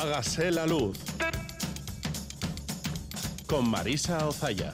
[0.00, 0.96] Hágase la luz.
[3.48, 4.70] Con Marisa Ozaya.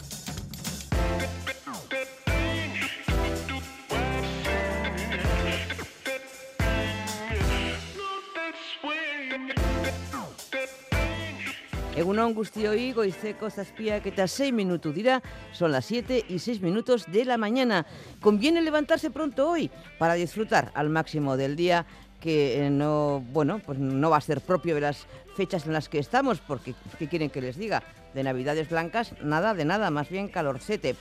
[11.96, 15.22] Egunon guztioi, goizeko zazpiak eta 6 minutos dirá,
[15.52, 17.86] son las 7 y 6 minutos de la mañana.
[18.20, 21.86] Conviene levantarse pronto hoy para disfrutar al máximo del día
[22.24, 25.04] que eh, no, bueno, pues no va a ser propio de las
[25.36, 27.82] fechas en las que estamos, porque ¿qué quieren que les diga?
[28.14, 30.96] De Navidades blancas, nada de nada, más bien calorcete.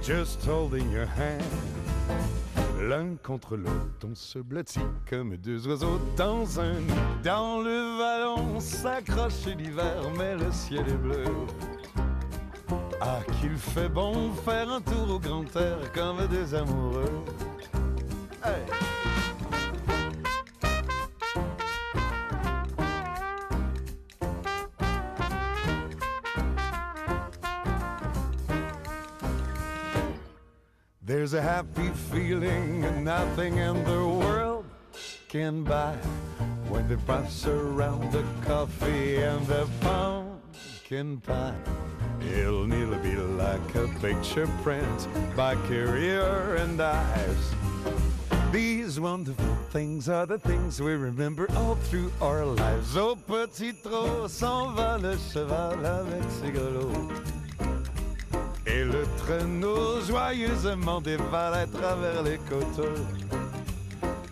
[0.03, 1.43] Just holding your hand.
[2.81, 6.95] L'un contre l'autre, on se blottit comme deux oiseaux dans un nid.
[7.23, 11.25] Dans le vallon s'accroche l'hiver, mais le ciel est bleu.
[13.01, 17.25] Ah, qu'il fait bon faire un tour au grand air comme des amoureux.
[31.23, 34.65] There's a happy feeling and nothing in the world
[35.29, 35.95] can buy
[36.69, 41.55] when they pass around the coffee and the pumpkin pie.
[42.29, 45.07] It'll nearly be like a picture print
[45.37, 47.55] by Carrier and Ives.
[48.51, 52.97] These wonderful things are the things we remember all through our lives.
[52.97, 56.51] Au petit trot s'en va le cheval avec ses.
[59.27, 63.03] Traîneau joyeusement dévale à travers les coteaux.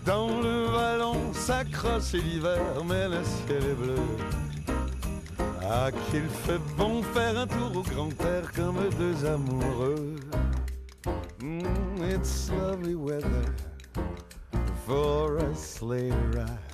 [0.04, 4.02] Dans le vallon s'accroche l'hiver, mais le ciel est bleu.
[5.62, 10.16] Ah, qu'il fait bon faire un tour au grand air comme deux amoureux.
[11.40, 11.62] Mm,
[12.12, 13.54] it's lovely weather
[14.86, 16.69] for a sleigh ride.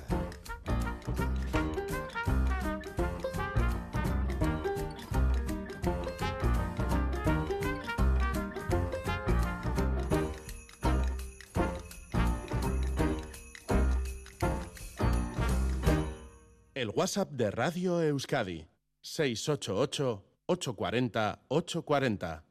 [16.97, 18.67] WhatsApp de Radio Euskadi
[19.01, 22.46] 688 840 840.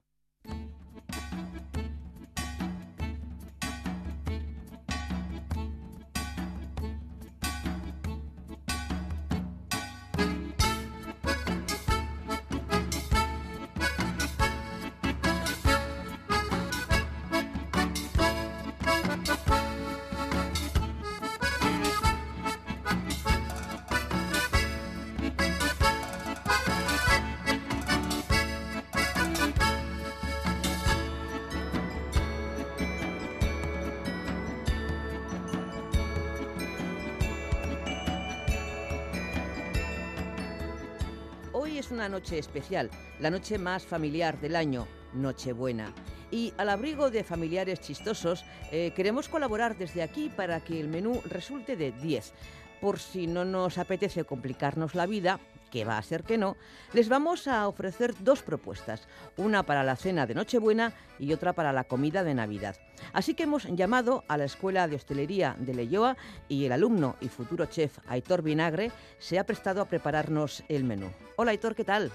[42.17, 42.91] Noche especial,
[43.21, 45.93] la noche más familiar del año, Nochebuena.
[46.31, 48.43] Y al abrigo de familiares chistosos,
[48.73, 52.33] eh, queremos colaborar desde aquí para que el menú resulte de 10.
[52.81, 55.41] por si no nos apetece complicarnos la vida,
[55.71, 56.57] que va a ser que no,
[56.93, 61.73] les vamos a ofrecer dos propuestas, una para la cena de Nochebuena y otra para
[61.73, 62.77] la comida de Navidad.
[63.13, 66.17] Así que hemos llamado a la Escuela de Hostelería de Leyoa
[66.49, 71.11] y el alumno y futuro chef Aitor Vinagre se ha prestado a prepararnos el menú.
[71.37, 72.11] Hola Aitor, ¿qué tal?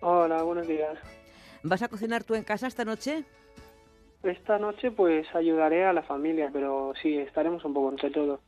[0.00, 0.98] Hola, buenos días.
[1.62, 3.24] ¿Vas a cocinar tú en casa esta noche?
[4.22, 8.40] Esta noche pues ayudaré a la familia, pero sí, estaremos un poco entre todos.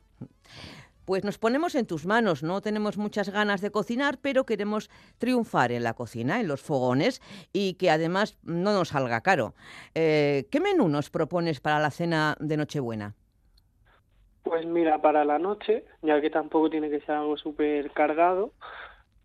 [1.07, 4.89] Pues nos ponemos en tus manos, no tenemos muchas ganas de cocinar, pero queremos
[5.19, 7.21] triunfar en la cocina, en los fogones
[7.53, 9.53] y que además no nos salga caro.
[9.95, 13.15] Eh, ¿Qué menú nos propones para la cena de Nochebuena?
[14.43, 18.51] Pues mira, para la noche, ya que tampoco tiene que ser algo súper cargado,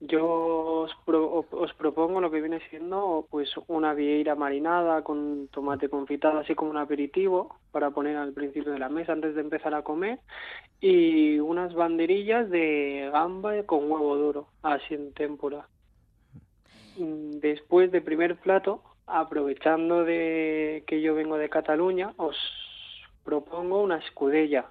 [0.05, 5.89] yo os, pro- os propongo lo que viene siendo pues una vieira marinada con tomate
[5.89, 9.75] confitado, así como un aperitivo para poner al principio de la mesa antes de empezar
[9.75, 10.19] a comer
[10.81, 15.69] y unas banderillas de gamba con huevo duro, así en témpora.
[16.97, 22.37] Mm, Después de primer plato, aprovechando de que yo vengo de Cataluña, os
[23.25, 24.67] propongo una escudella,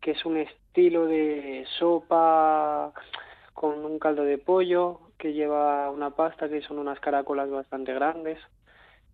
[0.00, 2.92] que es un estilo de sopa
[3.56, 8.38] con un caldo de pollo que lleva una pasta que son unas caracolas bastante grandes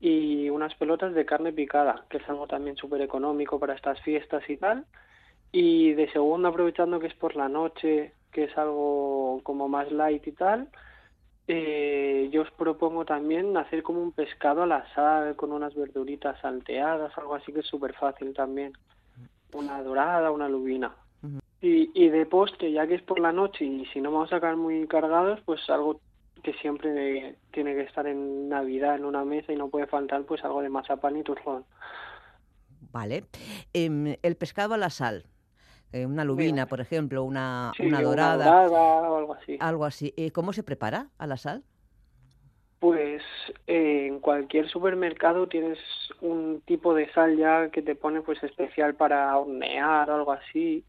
[0.00, 4.42] y unas pelotas de carne picada, que es algo también súper económico para estas fiestas
[4.50, 4.84] y tal.
[5.52, 10.26] Y de segundo, aprovechando que es por la noche, que es algo como más light
[10.26, 10.68] y tal,
[11.46, 16.40] eh, yo os propongo también hacer como un pescado a la sal con unas verduritas
[16.40, 18.72] salteadas, algo así que es súper fácil también.
[19.52, 20.96] Una dorada, una lubina.
[22.32, 25.38] Postre, ya que es por la noche y si no vamos a sacar muy cargados,
[25.44, 26.00] pues algo
[26.42, 30.42] que siempre tiene que estar en Navidad en una mesa y no puede faltar, pues
[30.42, 31.66] algo de mazapán y turrón.
[32.90, 33.24] Vale.
[33.74, 35.26] Em, el pescado a la sal,
[35.92, 39.58] eh, una lubina, por ejemplo, una, Sí, una una dorada, dorada o algo así.
[39.60, 40.14] algo así.
[40.16, 41.64] Eh, ¿Cómo se prepara a la sal?
[42.80, 43.22] Pues
[43.66, 45.78] eh, en cualquier supermercado tienes
[46.22, 50.86] un tipo de sal ya que te pone pues especial para hornear o algo así.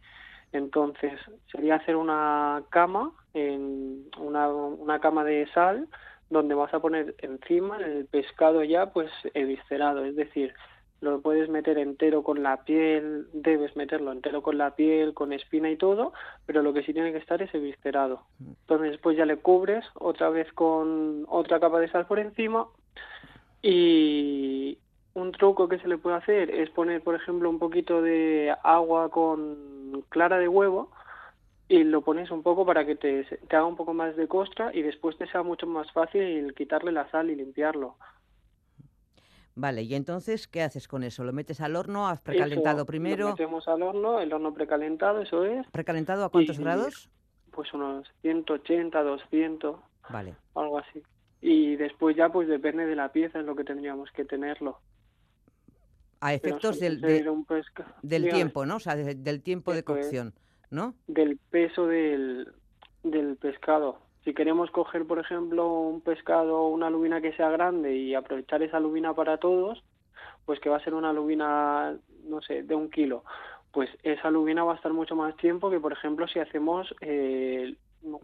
[0.54, 1.20] Entonces
[1.52, 5.88] sería hacer una cama, en una, cama de sal
[6.30, 10.54] donde vas a poner encima el pescado ya pues eviscerado, es decir,
[11.02, 15.70] lo puedes meter entero con la piel, debes meterlo entero con la piel, con espina
[15.70, 16.14] y todo,
[16.46, 18.22] pero lo que sí tiene que estar es eviscerado.
[18.40, 22.68] Entonces después ya le cubres otra vez con otra capa de sal por encima
[23.62, 24.78] y
[25.16, 29.10] un truco que se le puede hacer es poner, por ejemplo, un poquito de agua
[29.10, 30.92] con clara de huevo
[31.68, 34.72] y lo pones un poco para que te, te haga un poco más de costra
[34.74, 37.98] y después te sea mucho más fácil quitarle la sal y limpiarlo.
[39.56, 41.24] Vale, y entonces, ¿qué haces con eso?
[41.24, 42.08] ¿Lo metes al horno?
[42.08, 43.26] ¿Has precalentado Eso primero?
[43.26, 47.10] Lo metemos al horno, el horno precalentado, eso es, ¿Precalentado a cuántos y- grados?
[47.52, 49.80] pues unos 180, 200,
[50.10, 50.36] Vale.
[50.56, 51.04] algo así.
[51.40, 54.80] Y después ya pues depende de la pieza en lo que tendríamos que tenerlo.
[56.26, 57.24] A efectos del, de-
[58.02, 58.78] del tiempo, ¿no?
[58.78, 60.34] O sea, de- del tiempo de cocción,
[60.72, 60.94] ¿no?
[61.08, 62.48] Del peso del,
[63.04, 64.00] del pescado.
[64.24, 68.80] Si queremos coger, por ejemplo, un pescado una lubina que sea grande y aprovechar esa
[68.80, 69.84] lubina para todos,
[70.46, 73.24] pues que va a ser una lubina, no sé, de un kilo,
[73.72, 77.76] pues esa lubina va a estar mucho más tiempo que, por ejemplo, si hacemos eh,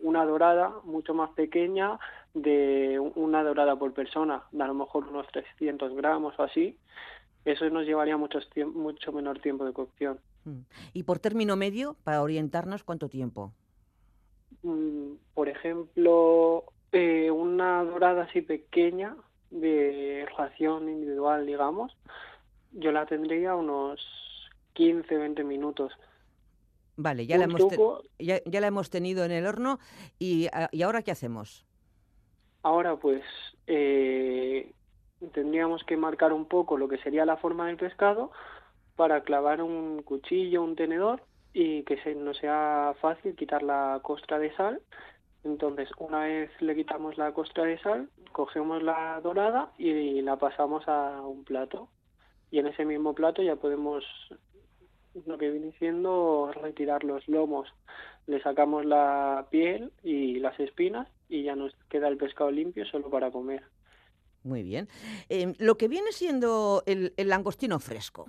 [0.01, 1.97] una dorada mucho más pequeña
[2.33, 6.77] de una dorada por persona, de a lo mejor unos 300 gramos o así,
[7.45, 8.39] eso nos llevaría mucho,
[8.73, 10.19] mucho menor tiempo de cocción.
[10.45, 10.59] Mm.
[10.93, 13.53] Y por término medio, para orientarnos, ¿cuánto tiempo?
[14.63, 19.15] Mm, por ejemplo, eh, una dorada así pequeña
[19.51, 21.95] de ración individual, digamos,
[22.71, 23.99] yo la tendría unos
[24.73, 25.91] 15, 20 minutos.
[26.97, 29.79] Vale, ya la, hemos truco, ya, ya la hemos tenido en el horno
[30.19, 31.65] y, ah, ¿y ahora qué hacemos?
[32.63, 33.23] ahora pues
[33.67, 34.71] eh,
[35.33, 38.31] tendríamos que marcar un poco lo que sería la forma del pescado
[38.95, 41.21] para clavar un cuchillo, un tenedor
[41.53, 44.81] y que se, no sea fácil quitar la costra de sal.
[45.43, 50.87] Entonces, una vez le quitamos la costra de sal, cogemos la dorada y la pasamos
[50.87, 51.89] a un plato.
[52.51, 54.03] Y en ese mismo plato ya podemos,
[55.25, 57.73] lo que viene siendo, retirar los lomos.
[58.27, 63.09] Le sacamos la piel y las espinas y ya nos queda el pescado limpio solo
[63.09, 63.63] para comer.
[64.43, 64.87] Muy bien.
[65.27, 68.25] Em, lo que viene siendo el, el langostino fresco,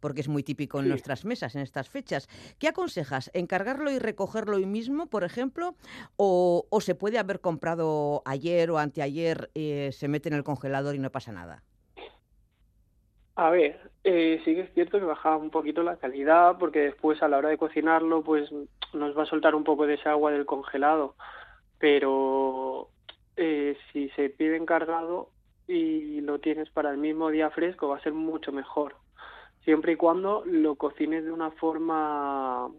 [0.00, 0.88] porque es muy típico en Sí.
[0.90, 2.28] nuestras mesas en estas fechas.
[2.58, 3.30] ¿Qué aconsejas?
[3.32, 5.76] ¿Encargarlo y recogerlo hoy mismo, por ejemplo?
[6.16, 10.94] ¿O, o se puede haber comprado ayer o anteayer, eh, se mete en el congelador
[10.94, 11.62] y no pasa nada?
[13.36, 17.20] A ver, eh, sí que es cierto que baja un poquito la calidad porque después
[17.22, 18.48] a la hora de cocinarlo pues
[18.92, 21.16] nos va a soltar un poco de ese agua del congelado,
[21.78, 22.90] pero
[23.36, 25.30] eh, si se pide encargado
[25.66, 28.96] y lo tienes para el mismo día fresco va a ser mucho mejor,
[29.64, 32.70] siempre y cuando lo cocines de una forma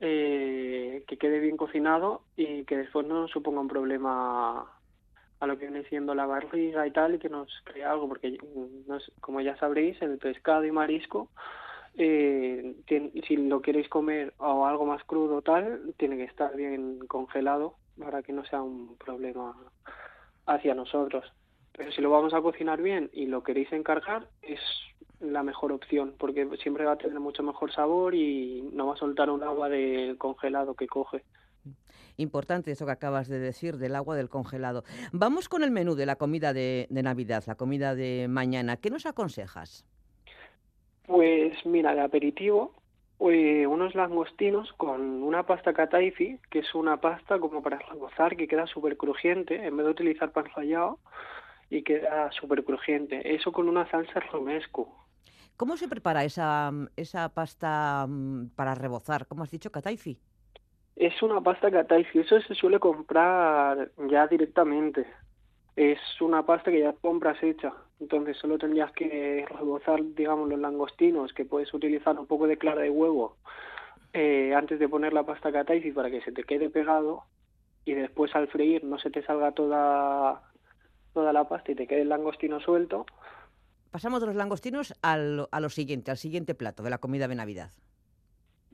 [0.00, 4.66] eh, que quede bien cocinado y que después no suponga un problema
[5.40, 8.38] a lo que viene siendo la barriga y tal y que nos crea algo porque
[9.20, 11.30] como ya sabréis el pescado y marisco
[11.96, 12.76] eh,
[13.26, 18.22] si lo queréis comer o algo más crudo tal tiene que estar bien congelado para
[18.22, 19.54] que no sea un problema
[20.46, 21.24] hacia nosotros
[21.78, 24.60] pero si lo vamos a cocinar bien y lo queréis encargar es
[25.20, 28.98] la mejor opción porque siempre va a tener mucho mejor sabor y no va a
[28.98, 31.22] soltar un agua del congelado que coge
[32.16, 34.82] Importante eso que acabas de decir del agua del congelado.
[35.12, 38.76] Vamos con el menú de la comida de, Navidad, la comida de mañana.
[38.76, 39.86] ¿Qué nos aconsejas?
[41.06, 42.72] Pues mira, de aperitivo,
[43.20, 48.46] eh, unos langostinos con una pasta kataifi, que es una pasta como para gozar, que
[48.46, 50.98] queda súper crujiente, en vez de utilizar pan rallado,
[51.68, 53.34] y queda súper crujiente.
[53.34, 54.88] Eso con una salsa romesco.
[55.56, 59.26] ¿Cómo se prepara esa, esa pasta mm, para rebozar?
[59.26, 60.16] ¿Cómo has dicho, kataifi?
[60.94, 65.06] Es una pasta y eso se suele comprar ya directamente.
[65.76, 71.32] Es una pasta que ya compras hecha, entonces solo tendrías que rebozar, digamos, los langostinos,
[71.32, 73.36] que puedes utilizar un poco de clara de huevo
[74.12, 77.24] eh, antes de poner la pasta kataifi para que se te quede pegado
[77.84, 80.42] y después al freír no se te salga toda,
[81.12, 83.06] toda la pasta y te quede el langostino suelto.
[83.90, 87.34] Pasamos de los langostinos al, a lo siguiente, al siguiente plato de la comida de
[87.34, 87.70] Navidad.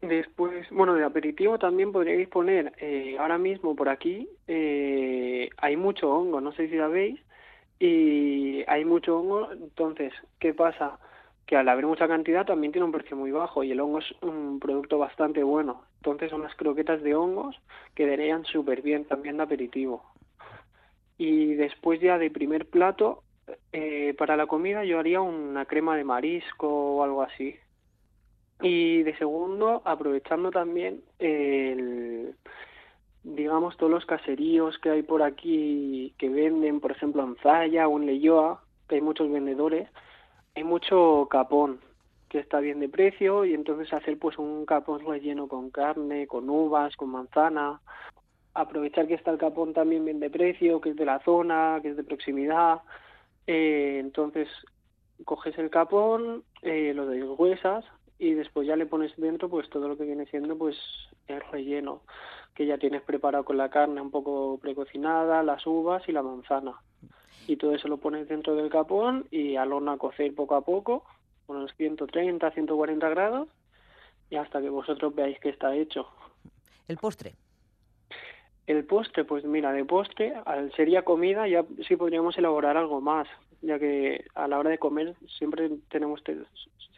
[0.00, 6.10] Después, bueno, de aperitivo también podríais poner, eh, ahora mismo por aquí eh, hay mucho
[6.10, 7.20] hongo, no sé si la veis,
[7.78, 10.98] y hay mucho hongo, entonces, ¿qué pasa?
[11.46, 14.14] Que al haber mucha cantidad también tiene un precio muy bajo y el hongo es
[14.22, 15.82] un producto bastante bueno.
[15.96, 17.56] Entonces, unas croquetas de hongos
[17.94, 20.04] quedarían súper bien también de aperitivo.
[21.18, 23.22] Y después ya de primer plato,
[23.72, 27.56] eh, para la comida yo haría una crema de marisco o algo así.
[28.62, 32.34] Y de segundo, aprovechando también el,
[33.24, 37.98] digamos, todos los caseríos que hay por aquí que venden, por ejemplo, en Zaya o
[37.98, 39.88] en Leyoa, que hay muchos vendedores,
[40.54, 41.80] hay mucho capón
[42.28, 46.50] que está bien de precio y entonces hacer pues un capón relleno con carne, con
[46.50, 47.80] uvas, con manzana,
[48.52, 51.90] aprovechar que está el capón también bien de precio, que es de la zona, que
[51.90, 52.82] es de proximidad,
[53.46, 54.48] eh, entonces
[55.24, 57.84] coges el capón, eh, lo deshuesas,
[58.18, 60.76] y después ya le pones dentro pues todo lo que viene siendo pues
[61.26, 62.02] el relleno
[62.54, 66.74] que ya tienes preparado con la carne un poco precocinada, las uvas y la manzana.
[67.46, 70.62] Y todo eso lo pones dentro del capón y al horno a cocer poco a
[70.62, 71.04] poco,
[71.46, 73.48] unos 130, 140 grados
[74.30, 76.08] y hasta que vosotros veáis que está hecho.
[76.88, 77.34] ¿El postre?
[78.66, 83.28] El postre, pues mira, de postre, al sería comida, ya sí podríamos elaborar algo más,
[83.60, 86.22] ya que a la hora de comer siempre tenemos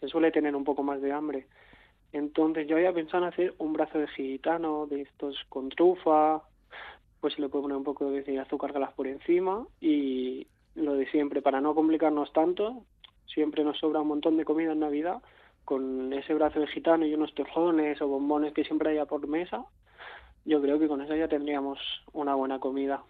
[0.01, 1.47] se suele tener un poco más de hambre.
[2.17, 6.43] Entonces yo había pensado en hacer un brazo de gitano de estos con trufa,
[7.21, 11.07] pues se le puede poner un poco de azúcar galas por encima y lo de
[11.11, 12.85] siempre, para no complicarnos tanto,
[13.27, 15.23] siempre nos sobra un montón de comida en Navidad,
[15.67, 19.67] con ese brazo de gitano y unos torjones o bombones que siempre haya por mesa,
[20.47, 21.79] yo creo que con eso ya tendríamos
[22.15, 23.03] una buena comida.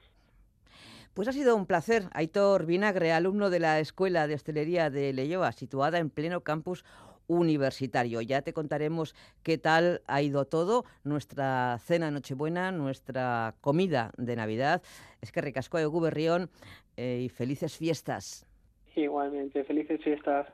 [1.15, 2.05] Pues ha sido un placer.
[2.13, 6.85] Aitor Vinagre, alumno de la Escuela de Hostelería de Leyoa, situada en pleno campus
[7.29, 8.21] universitario.
[8.21, 14.83] Ya te contaremos qué tal ha ido todo, nuestra cena Nochebuena, nuestra comida de Navidad.
[15.21, 16.51] Es que recasco de Guberrión
[16.97, 18.47] eh, y felices fiestas.
[18.95, 20.47] Igualmente, felices fiestas.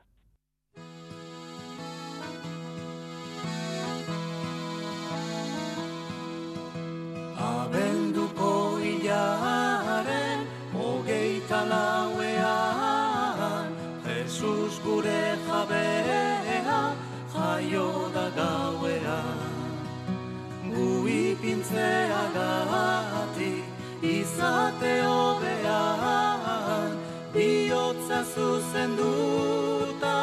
[21.07, 23.63] Ipintzeagatik
[24.03, 26.91] izate hobean
[27.33, 30.17] bihotza zuzenduta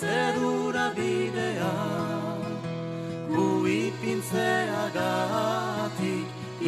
[0.00, 2.52] zerura bidean.
[3.32, 6.26] Gu ipintzeagatik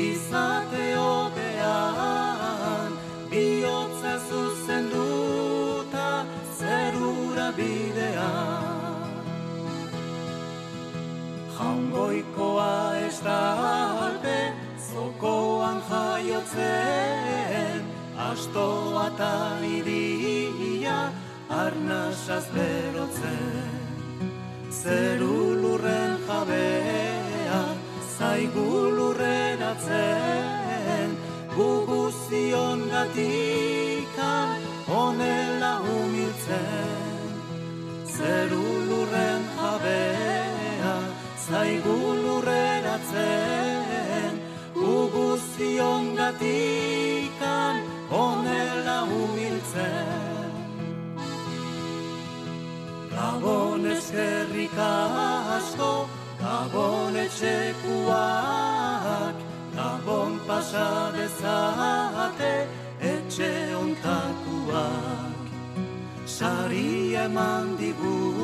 [0.09, 2.91] izate hobean
[3.31, 6.09] bihotza zuzenduta
[6.59, 8.48] zerura bidean
[11.69, 13.39] jaungoikoa ez da
[15.91, 17.83] jaiotzen.
[18.29, 19.35] Astoa eta
[19.65, 20.99] iria
[21.49, 23.69] arnasaz berotzen
[24.81, 27.63] Zeru lurren jabea
[28.17, 29.89] zaigu lurreratzen
[31.55, 34.61] Guguzion gatikan
[35.05, 37.33] onela humiltzen.
[38.17, 40.48] Zeru lurren jabea
[41.49, 43.23] zaigu lurreratzen
[44.75, 47.77] Guguzion gatikan
[48.11, 50.49] onela humiltzen
[53.19, 55.93] Gabon eskerrik asko,
[56.39, 57.77] Gabon etxekuak,
[59.75, 62.55] Gabon pasa dezate
[63.03, 63.53] etxe
[63.83, 65.35] ontakuak.
[66.27, 66.91] Sari
[67.27, 68.38] eman digute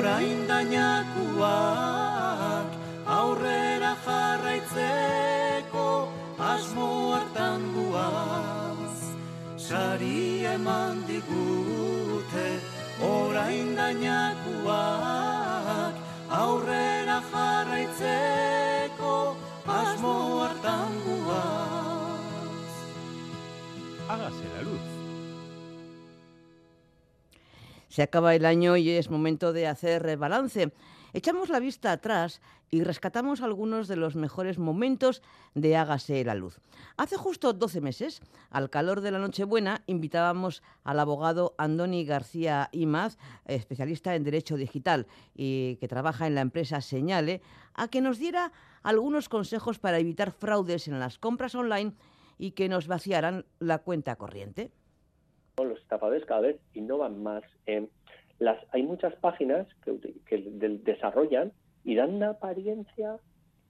[0.00, 1.88] orain dainakuak,
[3.16, 5.88] aurrera jarraitzeko
[6.52, 8.96] asmo hartan guaz.
[9.66, 10.22] Sari
[10.54, 12.48] eman digute
[13.08, 14.74] orain dainakuak
[16.40, 19.14] aurrera jarraitzeko
[19.80, 22.72] asmo hartan guaz.
[24.08, 24.89] Hágase la luz.
[27.90, 30.72] Se acaba el año y es momento de hacer balance.
[31.12, 35.22] Echamos la vista atrás y rescatamos algunos de los mejores momentos
[35.56, 36.60] de Hágase la Luz.
[36.96, 43.18] Hace justo 12 meses, al calor de la Nochebuena, invitábamos al abogado Andoni García Imaz,
[43.44, 47.42] especialista en Derecho Digital y que trabaja en la empresa Señale,
[47.74, 48.52] a que nos diera
[48.84, 51.94] algunos consejos para evitar fraudes en las compras online
[52.38, 54.70] y que nos vaciaran la cuenta corriente.
[55.58, 57.42] Los estafadores cada vez innovan más.
[57.66, 57.86] Eh,
[58.38, 61.52] las, hay muchas páginas que, que de, desarrollan
[61.84, 63.18] y dan una apariencia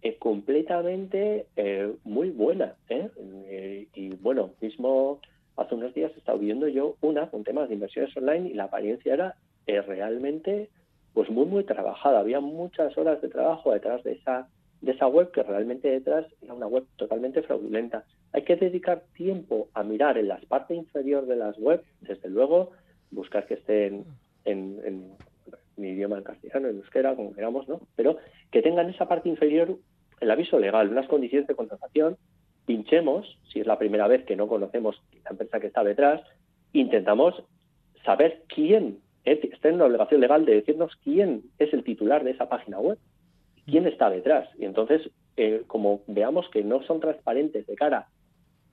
[0.03, 2.75] eh, completamente eh, muy buena.
[2.89, 3.87] ¿eh?
[3.95, 5.21] y bueno, mismo
[5.57, 8.65] hace unos días he estado viendo yo una con temas de inversiones online y la
[8.65, 10.71] apariencia era realmente
[11.13, 12.21] pues muy muy trabajada.
[12.21, 14.49] Había muchas horas de trabajo detrás de esa
[14.81, 18.05] de esa web que realmente detrás era una web totalmente fraudulenta.
[18.33, 22.71] Hay que dedicar tiempo a mirar en la parte inferior de las webs, desde luego,
[23.11, 24.05] buscar que estén
[24.45, 25.13] en, en,
[25.77, 27.81] en, idioma en castellano, en euskera, como queramos, ¿no?
[27.97, 28.19] Pero
[28.51, 29.79] que tengan esa parte inferior
[30.21, 32.17] el aviso legal, unas condiciones de contratación,
[32.67, 36.21] pinchemos, si es la primera vez que no conocemos la empresa que está detrás,
[36.73, 37.43] intentamos
[38.05, 42.49] saber quién está en la obligación legal de decirnos quién es el titular de esa
[42.49, 42.99] página web,
[43.67, 44.49] quién está detrás.
[44.59, 48.09] Y entonces, eh, como veamos que no son transparentes de cara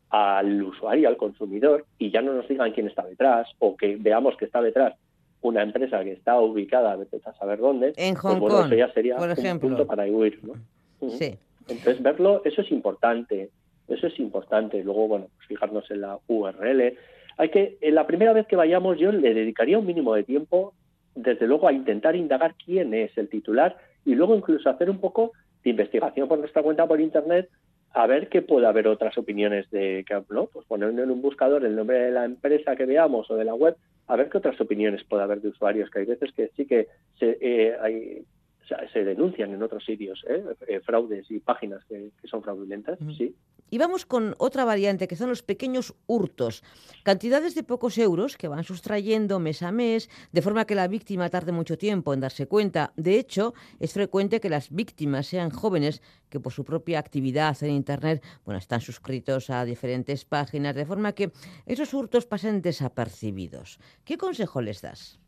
[0.09, 4.35] al usuario, al consumidor, y ya no nos digan quién está detrás, o que veamos
[4.37, 4.95] que está detrás
[5.41, 6.93] una empresa que está ubicada,
[7.25, 9.69] a saber dónde, en Hong pues bueno, Kong, eso ya sería por un ejemplo.
[9.69, 10.53] punto para huir, ¿no?
[10.99, 11.17] Uh -huh.
[11.17, 11.37] Sí.
[11.69, 13.49] Entonces, verlo, eso es importante,
[13.87, 14.83] eso es importante.
[14.83, 16.97] Luego, bueno, pues fijarnos en la URL.
[17.37, 20.73] Hay que, en la primera vez que vayamos, yo le dedicaría un mínimo de tiempo,
[21.13, 25.33] desde luego, a intentar indagar quién es el titular y luego incluso hacer un poco
[25.63, 27.49] de investigación por nuestra cuenta por internet
[27.93, 31.65] a ver qué puede haber otras opiniones de que no pues poner en un buscador
[31.65, 33.75] el nombre de la empresa que veamos o de la web
[34.07, 36.87] a ver qué otras opiniones puede haber de usuarios que hay veces que sí que
[37.19, 38.23] se, eh, hay,
[38.67, 40.43] o sea, se denuncian en otros sitios ¿eh?
[40.67, 43.33] Eh, fraudes y páginas que, que son fraudulentas sí
[43.69, 46.63] y vamos con otra variante, que son los pequeños hurtos.
[47.03, 51.29] Cantidades de pocos euros que van sustrayendo mes a mes, de forma que la víctima
[51.29, 52.93] tarde mucho tiempo en darse cuenta.
[52.95, 57.71] De hecho, es frecuente que las víctimas sean jóvenes que por su propia actividad en
[57.71, 61.31] Internet bueno, están suscritos a diferentes páginas, de forma que
[61.65, 63.79] esos hurtos pasen desapercibidos.
[64.05, 65.19] ¿Qué consejo les das?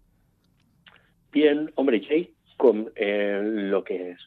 [1.32, 4.20] Bien, hombre, Jay, con eh, lo que es,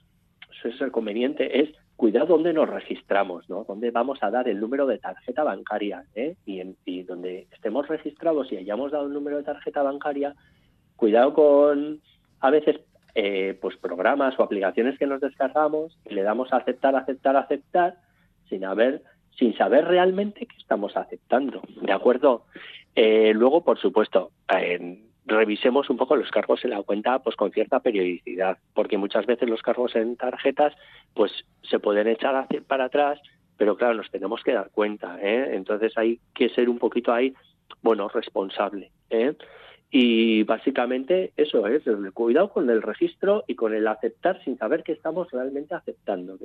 [0.64, 3.64] es el conveniente es cuidado dónde nos registramos, ¿no?
[3.64, 6.36] Dónde vamos a dar el número de tarjeta bancaria, ¿eh?
[6.46, 10.34] Y, en, y donde estemos registrados y hayamos dado el número de tarjeta bancaria,
[10.96, 12.00] cuidado con
[12.40, 12.80] a veces
[13.14, 17.98] eh, pues programas o aplicaciones que nos descargamos y le damos a aceptar, aceptar, aceptar,
[18.48, 19.02] sin haber,
[19.38, 22.46] sin saber realmente qué estamos aceptando, ¿de acuerdo?
[22.94, 27.52] Eh, luego, por supuesto, en revisemos un poco los cargos en la cuenta pues con
[27.52, 30.74] cierta periodicidad, porque muchas veces los cargos en tarjetas
[31.14, 31.32] pues
[31.62, 33.20] se pueden echar para atrás,
[33.56, 35.54] pero claro, nos tenemos que dar cuenta, ¿eh?
[35.54, 37.34] entonces hay que ser un poquito ahí,
[37.82, 38.90] bueno, responsable.
[39.10, 39.34] ¿eh?
[39.94, 44.84] Y básicamente eso es, el cuidado con el registro y con el aceptar sin saber
[44.84, 46.38] que estamos realmente aceptando.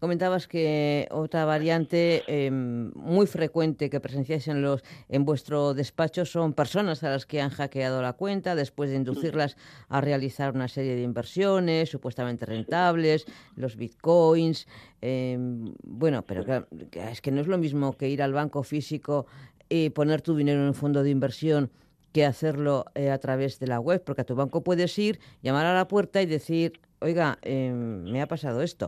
[0.00, 6.54] Comentabas que otra variante eh, muy frecuente que presenciáis en, los, en vuestro despacho son
[6.54, 9.58] personas a las que han hackeado la cuenta después de inducirlas
[9.90, 14.66] a realizar una serie de inversiones supuestamente rentables, los bitcoins.
[15.02, 15.36] Eh,
[15.82, 19.26] bueno, pero es que no es lo mismo que ir al banco físico
[19.68, 21.70] y poner tu dinero en un fondo de inversión
[22.16, 25.66] que hacerlo eh, a través de la web, porque a tu banco puedes ir, llamar
[25.66, 28.86] a la puerta y decir, oiga, eh, me ha pasado esto.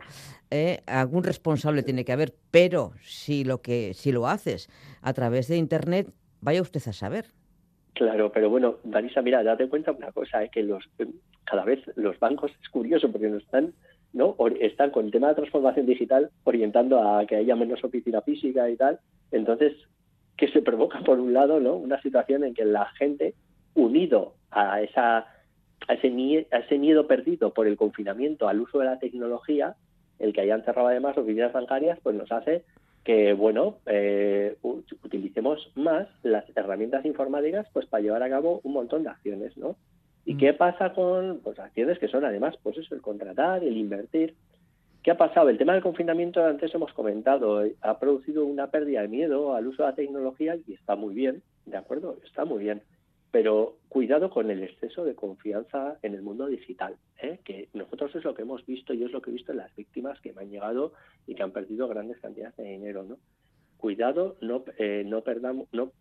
[0.50, 4.70] Eh, algún responsable tiene que haber, pero si lo que si lo haces
[5.02, 6.08] a través de internet,
[6.40, 7.26] vaya usted a saber.
[7.92, 10.88] Claro, pero bueno, Marisa, mira, date cuenta una cosa, es que los
[11.44, 13.74] cada vez los bancos es curioso porque nos están
[14.14, 18.70] no están con el tema de transformación digital orientando a que haya menos oficina física
[18.70, 19.00] y tal.
[19.32, 19.74] Entonces,
[20.38, 21.74] que se provoca por un lado, ¿no?
[21.74, 23.34] Una situación en que la gente
[23.74, 25.26] unido a esa
[25.86, 26.10] a ese,
[26.78, 29.74] miedo, perdido por el confinamiento al uso de la tecnología,
[30.18, 32.64] el que hayan cerrado además oficinas bancarias, pues nos hace
[33.04, 39.02] que, bueno, eh, utilicemos más las herramientas informáticas pues para llevar a cabo un montón
[39.04, 39.76] de acciones, ¿no?
[40.26, 40.38] ¿Y mm.
[40.38, 44.34] qué pasa con pues, acciones que son además, pues eso, el contratar, el invertir?
[45.02, 45.48] ¿Qué ha pasado?
[45.48, 49.82] El tema del confinamiento, antes hemos comentado, ha producido una pérdida de miedo al uso
[49.82, 52.18] de la tecnología y está muy bien, ¿de acuerdo?
[52.24, 52.82] Está muy bien
[53.30, 57.38] pero cuidado con el exceso de confianza en el mundo digital, ¿eh?
[57.44, 59.74] que nosotros es lo que hemos visto y es lo que he visto en las
[59.76, 60.92] víctimas que me han llegado
[61.26, 63.18] y que han perdido grandes cantidades de dinero, ¿no?
[63.76, 65.92] Cuidado, no, eh, no perdamos, no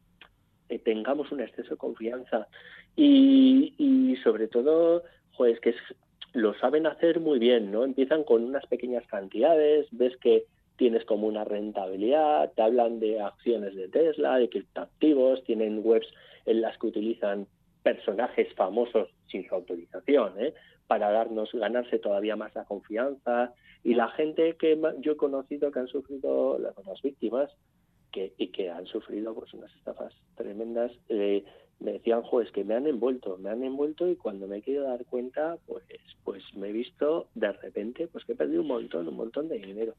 [0.69, 2.47] eh, tengamos un exceso de confianza
[2.95, 5.03] y, y sobre todo,
[5.37, 5.75] pues que
[6.37, 7.83] lo saben hacer muy bien, ¿no?
[7.83, 10.45] Empiezan con unas pequeñas cantidades, ves que
[10.77, 16.07] tienes como una rentabilidad, te hablan de acciones de Tesla, de criptoactivos, tienen webs
[16.45, 17.47] en las que utilizan
[17.81, 20.53] personajes famosos sin su autorización, ¿eh?
[20.85, 23.53] para darnos, ganarse todavía más la confianza.
[23.83, 27.49] Y la gente que yo he conocido que han sufrido, las víctimas,
[28.11, 31.43] que, y que han sufrido pues unas estafas tremendas, eh,
[31.79, 34.85] me decían, juez, que me han envuelto, me han envuelto y cuando me he querido
[34.85, 35.83] dar cuenta, pues,
[36.23, 39.59] pues me he visto de repente, pues que he perdido un montón, un montón de
[39.59, 39.93] dinero.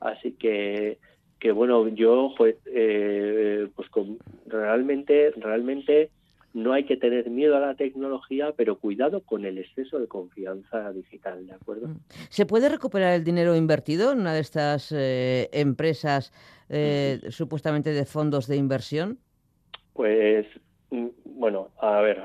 [0.00, 0.98] Así que
[1.44, 6.08] que bueno, yo pues, eh, pues con, realmente, realmente
[6.54, 10.90] no hay que tener miedo a la tecnología, pero cuidado con el exceso de confianza
[10.92, 11.88] digital, ¿de acuerdo?
[11.88, 12.00] Mm.
[12.30, 16.32] ¿Se puede recuperar el dinero invertido en una de estas eh, empresas
[16.70, 19.18] eh, supuestamente de fondos de inversión?
[19.92, 20.46] Pues
[21.24, 22.18] bueno, a ver,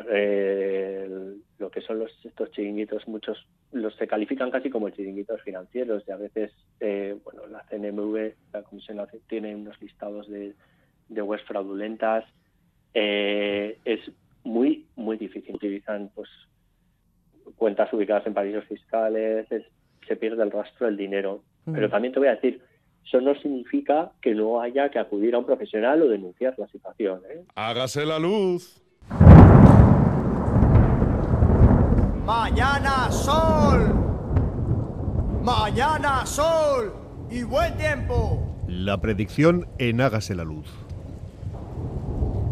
[1.57, 6.11] lo que son los, estos chiringuitos, muchos los se califican casi como chiringuitos financieros y
[6.11, 10.55] a veces, eh, bueno, la CNMV, la Comisión tiene unos listados de,
[11.07, 12.25] de webs fraudulentas.
[12.93, 13.99] Eh, es
[14.43, 15.55] muy, muy difícil.
[15.55, 16.29] Utilizan pues
[17.55, 19.47] cuentas ubicadas en paraísos fiscales,
[20.07, 21.43] se pierde el rastro del dinero.
[21.65, 21.73] Mm.
[21.73, 22.61] Pero también te voy a decir,
[23.05, 27.21] eso no significa que no haya que acudir a un profesional o denunciar la situación.
[27.29, 27.43] ¿eh?
[27.55, 28.81] Hágase la luz.
[32.25, 33.95] Mañana sol.
[35.41, 36.93] Mañana sol
[37.31, 38.45] y buen tiempo.
[38.67, 40.67] La predicción en Hágase la Luz.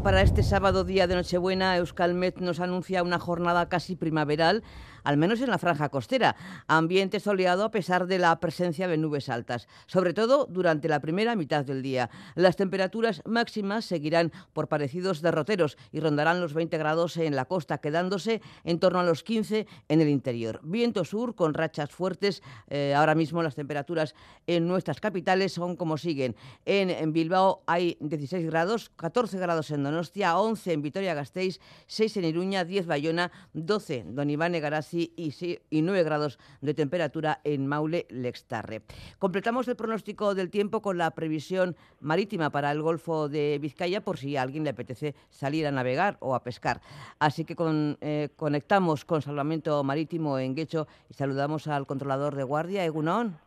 [0.03, 4.63] Para este sábado, día de Nochebuena, Euskalmet nos anuncia una jornada casi primaveral
[5.07, 6.35] al menos en la franja costera.
[6.67, 11.37] Ambiente soleado a pesar de la presencia de nubes altas, sobre todo durante la primera
[11.37, 12.09] mitad del día.
[12.35, 17.77] Las temperaturas máximas seguirán por parecidos derroteros y rondarán los 20 grados en la costa,
[17.77, 20.59] quedándose en torno a los 15 en el interior.
[20.61, 22.43] Viento sur con rachas fuertes.
[22.67, 24.13] Eh, ahora mismo las temperaturas
[24.45, 26.35] en nuestras capitales son como siguen.
[26.65, 32.65] En, Bilbao hay 16 grados, 14 grados en Donostia, 11 en Vitoria-Gasteiz, 6 en Iruña,
[32.65, 34.53] 10 Bayona, 12 Don Iván
[34.97, 38.81] Y, 9 grados de temperatura en Maule Lextarre.
[39.19, 44.17] Completamos el pronóstico del tiempo con la previsión marítima para el Golfo de Vizcaya por
[44.17, 46.81] si a alguien le apetece salir a navegar o a pescar.
[47.19, 47.55] Así que
[48.01, 53.37] eh, conectamos con Salvamento Marítimo en Guecho y saludamos al controlador de guardia, Egunón.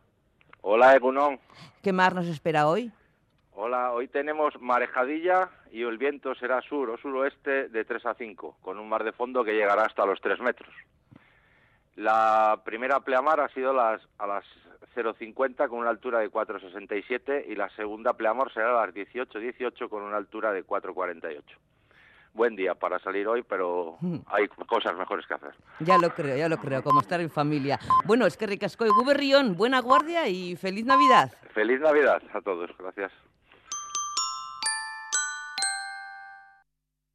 [0.61, 1.39] Hola, Egunón.
[1.81, 2.91] ¿Qué mar nos espera hoy?
[3.53, 8.57] Hola, hoy tenemos marejadilla y el viento será sur o suroeste de 3 a 5,
[8.61, 10.73] con un mar de fondo que llegará hasta los 3 metros.
[11.95, 14.45] La primera pleamar ha sido las, a las
[14.95, 20.03] 0,50 con una altura de 4,67 y la segunda pleamar será a las 18,18 con
[20.03, 21.41] una altura de 4,48.
[22.33, 24.19] Buen día para salir hoy, pero hmm.
[24.27, 25.53] hay cosas mejores que hacer.
[25.81, 27.77] Ya lo creo, ya lo creo, como estar en familia.
[28.05, 31.33] Bueno, es que ricasco y Guberrión, buena guardia y feliz Navidad.
[31.53, 33.11] Feliz Navidad a todos, gracias.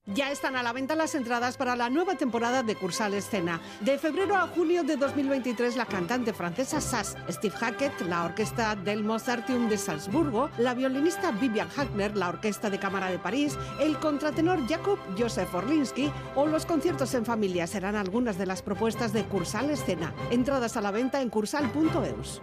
[0.06, 3.60] Ya están a la venta las entradas para la nueva temporada de Cursal Escena.
[3.80, 9.02] De febrero a junio de 2023, la cantante francesa Sass, Steve Hackett, la orquesta del
[9.02, 14.64] Mozartium de Salzburgo, la violinista Vivian Hackner, la Orquesta de Cámara de París, el contratenor
[14.68, 19.70] Jakub Josef Orlinsky o los conciertos en familia serán algunas de las propuestas de Cursal
[19.70, 20.14] Escena.
[20.30, 22.42] Entradas a la venta en cursal.eus.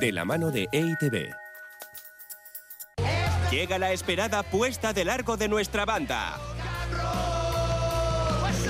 [0.00, 1.34] De la mano de EITB.
[3.50, 6.38] Llega la esperada puesta de largo de nuestra banda.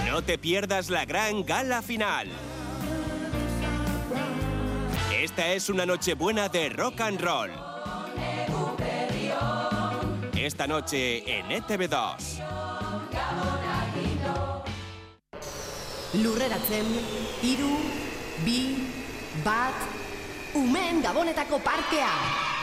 [0.06, 2.28] No te pierdas la gran gala final.
[5.12, 7.50] Esta es una noche buena de rock and roll.
[10.36, 12.16] Esta noche en E ETV2.
[16.14, 16.86] Lurreratzen,
[17.42, 17.76] hiru,
[18.44, 18.88] bi,
[19.44, 19.74] bat,
[20.54, 22.57] umeen gabonetako parkea!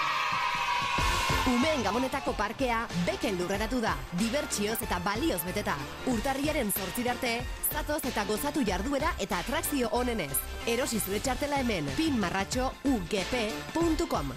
[1.46, 5.76] Umeen gabonetako parkea beken lurreratu da, dibertsioz eta balioz beteta.
[6.10, 10.34] Urtarriaren zortzirarte, zatoz eta gozatu jarduera eta atrakzio onenez.
[10.66, 14.34] Erosi zure txartela hemen, pinmarratxougp.com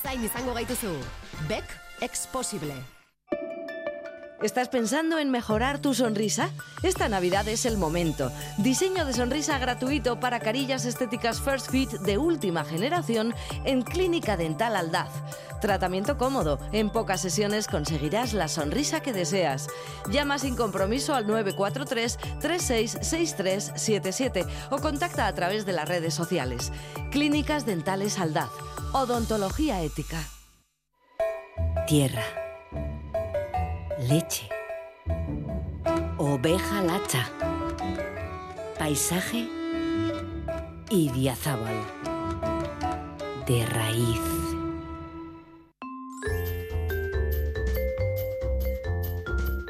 [0.00, 0.96] Zain izango gaituzu,
[1.50, 1.76] Bek
[2.08, 2.99] Exposible.
[4.42, 6.48] ¿Estás pensando en mejorar tu sonrisa?
[6.82, 8.32] Esta Navidad es el momento.
[8.56, 13.34] Diseño de sonrisa gratuito para carillas estéticas First Fit de última generación
[13.66, 15.10] en Clínica Dental Aldaz.
[15.60, 16.58] Tratamiento cómodo.
[16.72, 19.68] En pocas sesiones conseguirás la sonrisa que deseas.
[20.10, 26.72] Llama sin compromiso al 943 366377 o contacta a través de las redes sociales.
[27.10, 28.48] Clínicas Dentales Aldaz.
[28.94, 30.16] Odontología ética.
[31.86, 32.39] Tierra.
[34.08, 34.48] Leche.
[36.16, 37.28] Oveja lacha.
[38.78, 39.46] Paisaje.
[40.88, 41.74] Y diazábal.
[43.46, 44.20] De raíz.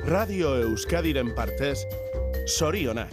[0.05, 1.87] Radio Euskadiren partez,
[2.47, 3.11] sorionak.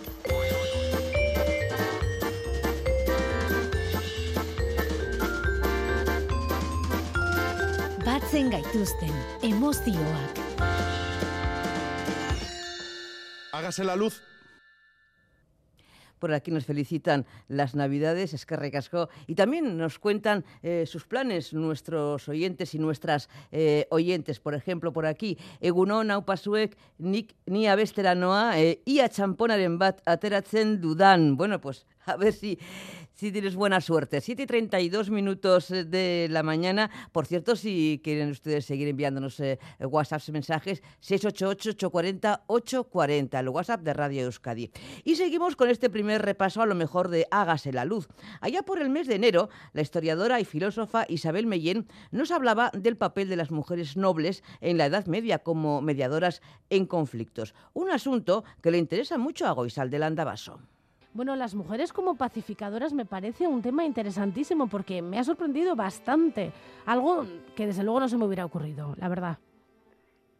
[8.06, 10.46] Batzen gaituzten emozioak.
[13.58, 14.22] Hágase la luz.
[16.20, 18.56] Por aquí nos felicitan las Navidades, es que
[19.26, 24.39] y también nos cuentan eh, sus planes nuestros oyentes y nuestras eh, oyentes.
[24.39, 31.36] Por ejemplo, por aquí, Egunon Aupasuek, nik ni abesteranoa, eh, ia txamponaren bat ateratzen dudan.
[31.36, 32.60] Bueno, pues a ver si,
[33.17, 34.21] si tienes buena suerte.
[34.21, 36.91] 7 y 32 minutos eh, de la mañana.
[37.12, 44.25] Por cierto, si quieren ustedes seguir enviándonos eh, WhatsApp mensajes, 688-840-840, el WhatsApp de Radio
[44.25, 44.69] Euskadi.
[45.03, 48.08] Y seguimos con este primer repaso a lo mejor de Hágase la luz.
[48.39, 52.97] Allá por el mes de enero, la historiadora y filósofa Isabel Mellén nos hablaba del
[52.97, 57.56] papel de las mujeres nobles en la Edad Media como mediadoras en conflictos.
[57.73, 60.60] Un asunto que le interesa mucho a Goisal del Andabaso.
[61.13, 66.52] Bueno, las mujeres como pacificadoras me parece un tema interesantísimo porque me ha sorprendido bastante.
[66.86, 69.38] Algo que desde luego no se me hubiera ocurrido, la verdad.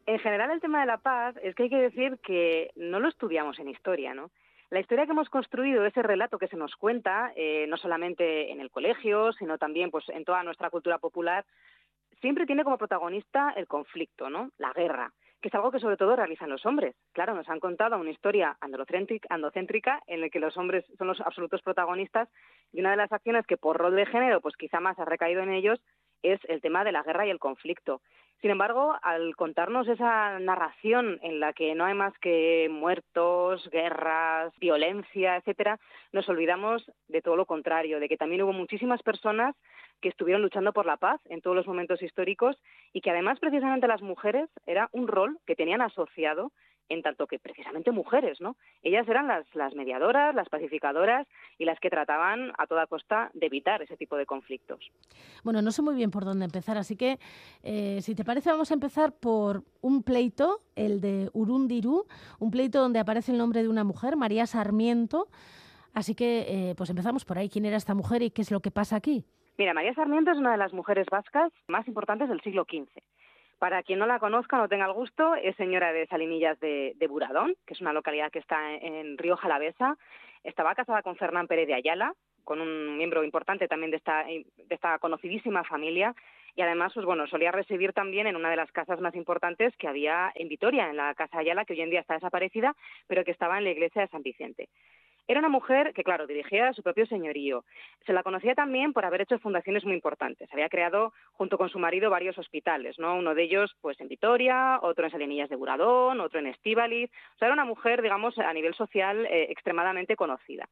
[0.06, 3.10] En general el tema de la paz es que hay que decir que no lo
[3.10, 4.30] estudiamos en historia, ¿no?
[4.70, 8.60] La historia que hemos construido, ese relato que se nos cuenta, eh, no solamente en
[8.60, 11.46] el colegio, sino también pues, en toda nuestra cultura popular,
[12.20, 14.52] siempre tiene como protagonista el conflicto, ¿no?
[14.58, 15.14] La guerra
[15.48, 16.96] es algo que sobre todo realizan los hombres.
[17.14, 21.62] Claro, nos han contado una historia androcéntrica en la que los hombres son los absolutos
[21.62, 22.30] protagonistas
[22.74, 25.42] y una de las acciones que por rol de género pues quizá más ha recaído
[25.42, 25.80] en ellos
[26.22, 28.02] es el tema de la guerra y el conflicto.
[28.41, 34.54] Sin embargo, al contarnos esa narración en la que no hay más que muertos, guerras,
[34.60, 35.80] violencia, etcétera,
[36.12, 39.56] nos olvidamos de todo lo contrario, de que también hubo muchísimas personas
[40.02, 42.56] que estuvieron luchando por la paz en todos los momentos históricos
[42.93, 46.52] y que además precisamente las mujeres era un rol que tenían asociado
[46.89, 48.56] en tanto que precisamente mujeres, ¿no?
[48.84, 53.47] Ellas eran las, las mediadoras, las pacificadoras y las que trataban a toda costa de
[53.47, 54.91] evitar ese tipo de conflictos.
[55.43, 57.19] Bueno, no sé muy bien por dónde empezar, así que
[57.63, 62.06] eh, si te parece vamos a empezar por un pleito, el de Urundiru,
[62.39, 65.28] un pleito donde aparece el nombre de una mujer, María Sarmiento.
[65.93, 67.50] Así que eh, pues empezamos por ahí.
[67.50, 69.26] ¿Quién era esta mujer y qué es lo que pasa aquí?
[69.58, 73.02] Mira, María Sarmiento es una de las mujeres vascas más importantes del siglo XV.
[73.60, 77.08] Para quien no la conozca o no tenga el gusto, es señora de Salinillas de,
[77.10, 79.98] Buradón, que es una localidad que está en, en Río Jalavesa.
[80.43, 84.46] Estaba casada con Fernán Pérez de Ayala, con un miembro importante también de esta, de
[84.70, 86.15] esta conocidísima familia.
[86.56, 89.88] Y además, pues bueno, solía recibir también en una de las casas más importantes que
[89.88, 92.76] había en Vitoria, en la Casa Ayala, que hoy en día está desaparecida,
[93.08, 94.70] pero que estaba en la iglesia de San Vicente.
[95.28, 97.66] Era una mujer que, claro, dirigía su propio señorío.
[98.06, 100.48] Se la conocía también por haber hecho fundaciones muy importantes.
[100.54, 103.16] Había creado, junto con su marido, varios hospitales, ¿no?
[103.16, 107.12] Uno de ellos, pues, en Vitoria, otro en Salinillas de Buradón, otro en Estíbaliz.
[107.36, 110.70] O sea, era una mujer, digamos, a nivel social eh, extremadamente conocida.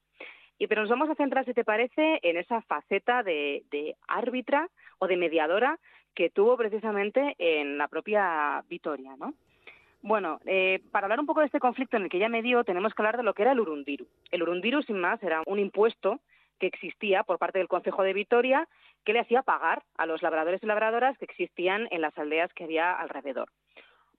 [0.58, 4.70] Y pero nos vamos a centrar, si te parece, en esa faceta de, de árbitra
[5.00, 5.80] o de mediadora
[6.14, 9.34] que tuvo precisamente en la propia Vitoria, ¿no?
[10.06, 12.64] Bueno, eh, para hablar un poco de este conflicto en el que ella me dio,
[12.64, 14.06] tenemos que hablar de lo que era el Urundiru.
[14.30, 16.20] El Urundiru, sin más, era un impuesto
[16.60, 18.68] que existía por parte del Consejo de Vitoria
[19.04, 22.66] que le hacía pagar a los labradores y labradoras que existían en las aldeas que
[22.66, 23.50] había alrededor.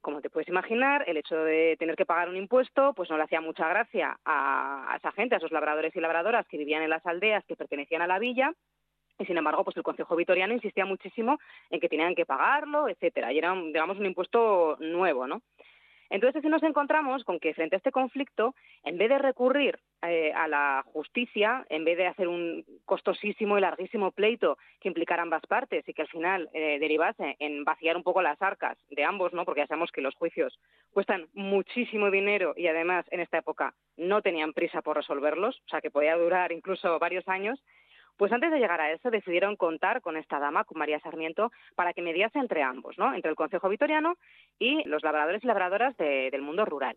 [0.01, 3.22] como te puedes imaginar, el hecho de tener que pagar un impuesto, pues no le
[3.22, 7.07] hacía mucha gracia a, esa gente, a esos labradores y labradoras que vivían en las
[7.07, 8.53] aldeas que pertenecían a la villa,
[9.18, 11.38] y sin embargo, pues el Consejo Vitoriano insistía muchísimo
[11.70, 15.42] en que tenían que pagarlo, etcétera, y era, digamos, un impuesto nuevo, ¿no?
[16.11, 20.33] Entonces, sí nos encontramos con que frente a este conflicto, en vez de recurrir eh,
[20.33, 25.45] a la justicia, en vez de hacer un costosísimo y larguísimo pleito que implicara ambas
[25.47, 29.33] partes y que al final eh, derivase en vaciar un poco las arcas de ambos,
[29.33, 29.45] ¿no?
[29.45, 30.59] Porque ya sabemos que los juicios
[30.90, 35.81] cuestan muchísimo dinero y además en esta época no tenían prisa por resolverlos, o sea
[35.81, 37.62] que podía durar incluso varios años.
[38.16, 41.92] Pues antes de llegar a eso decidieron contar con esta dama, con María Sarmiento, para
[41.92, 43.14] que mediase entre ambos, ¿no?
[43.14, 44.16] Entre el Consejo Vitoriano
[44.59, 46.96] y los labradores y labradoras de- del mundo rural.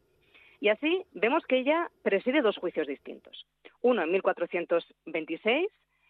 [0.62, 3.46] Y así vemos que ella preside dos juicios distintos.
[3.82, 5.68] Uno en 1426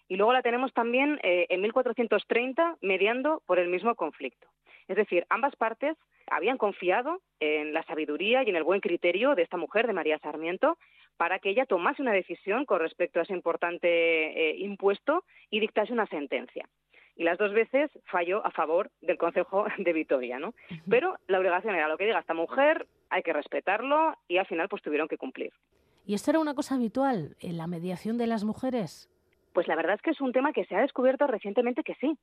[0.08, 4.48] y luego la tenemos también eh, en 1430 mediando por el mismo conflicto.
[4.88, 5.96] Es decir, ambas partes
[6.32, 10.18] habían confiado en la sabiduría y en el buen criterio de esta mujer, de María
[10.20, 10.78] Sarmiento,
[11.20, 15.92] para que ella tomase una decisión con respecto a ese importante eh, impuesto y dictase
[15.92, 16.66] una sentencia.
[17.18, 20.54] Y las dos veces falló a favor del Consejo de Vitoria, ¿no?
[20.90, 24.70] Pero la obligación era lo que diga esta mujer, hay que respetarlo y al final
[24.70, 25.52] pues tuvieron que cumplir.
[26.06, 29.10] ¿Y esto era una cosa habitual en la mediación de las mujeres?
[29.52, 32.18] Pues la verdad es que es un tema que se ha descubierto recientemente que sí,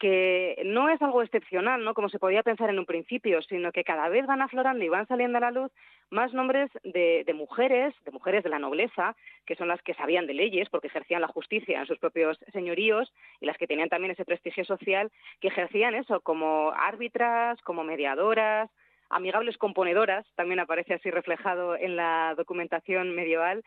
[0.00, 1.92] que no es algo excepcional, ¿no?
[1.92, 5.06] Como se podía pensar en un principio, sino que cada vez van aflorando y van
[5.06, 5.70] saliendo a la luz
[6.08, 10.26] más nombres de, de mujeres, de mujeres de la nobleza, que son las que sabían
[10.26, 14.12] de leyes porque ejercían la justicia en sus propios señoríos y las que tenían también
[14.12, 18.70] ese prestigio social, que ejercían eso como árbitras, como mediadoras,
[19.10, 23.62] amigables componedoras, también aparece así reflejado en la documentación medieval.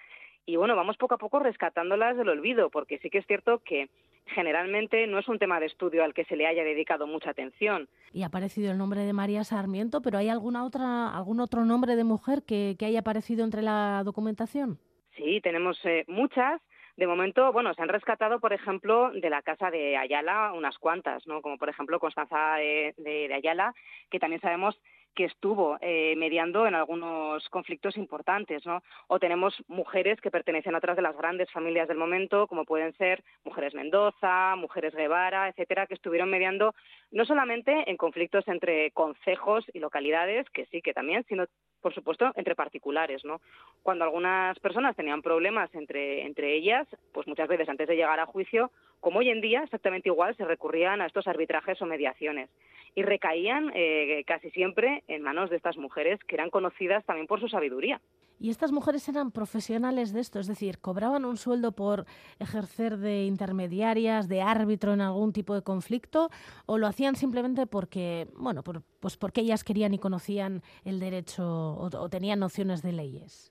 [0.48, 3.90] Y bueno, vamos poco a poco rescatándolas del olvido, porque sí que es cierto que
[4.28, 7.88] generalmente no es un tema de estudio al que se le haya dedicado mucha atención.
[8.12, 11.96] Y ha aparecido el nombre de María Sarmiento, pero ¿hay alguna otra, algún otro nombre
[11.96, 14.80] de mujer que, que haya aparecido entre la documentación?
[15.16, 16.62] Sí, tenemos eh, muchas.
[16.96, 21.26] De momento, bueno, se han rescatado, por ejemplo, de la casa de Ayala unas cuantas,
[21.26, 21.42] ¿no?
[21.42, 23.74] Como por ejemplo Constanza de, de- de Ayala,
[24.12, 24.80] que también sabemos
[25.14, 28.84] que estuvo eh, mediando en algunos conflictos importantes, ¿no?
[29.08, 32.94] O tenemos mujeres que pertenecen a otras de las grandes familias del momento, como pueden
[32.94, 36.74] ser mujeres Mendoza, mujeres Guevara, etcétera, que estuvieron mediando
[37.12, 41.46] no solamente en conflictos entre concejos y localidades, que sí, que también, sino
[41.82, 43.42] por supuesto, entre particulares, ¿no?
[43.84, 48.26] Cuando algunas personas tenían problemas entre, entre ellas, pues muchas veces antes de llegar a
[48.26, 48.72] juicio,
[49.02, 52.50] como hoy en día, exactamente igual, se recurrían a estos arbitrajes o mediaciones.
[52.96, 57.40] Y recaían eh, casi siempre en manos de estas mujeres que eran conocidas también por
[57.40, 58.00] su sabiduría.
[58.40, 60.40] ¿Y estas mujeres eran profesionales de esto?
[60.40, 62.06] Es decir, ¿cobraban un sueldo por
[62.40, 66.30] ejercer de intermediarias, de árbitro en algún tipo de conflicto?
[66.66, 71.44] ¿O lo hacían simplemente porque, bueno, por- pues porque ellas querían y conocían el derecho
[71.46, 73.50] o, o tenían nociones de leyes?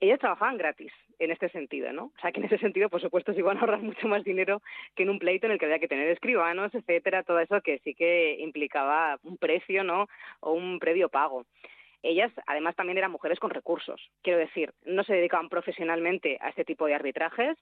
[0.00, 2.04] ellas trabajaban gratis en este sentido, ¿no?
[2.04, 4.62] O sea, que en ese sentido, por supuesto, se iban a ahorrar mucho más dinero
[4.94, 7.78] que en un pleito en el que había que tener escribanos, etcétera, todo eso que
[7.80, 10.08] sí que implicaba un precio, ¿no?
[10.40, 11.44] O un previo pago.
[12.02, 14.00] Ellas, además, también eran mujeres con recursos.
[14.22, 17.56] Quiero decir, no se dedicaban profesionalmente a este tipo de arbitrajes,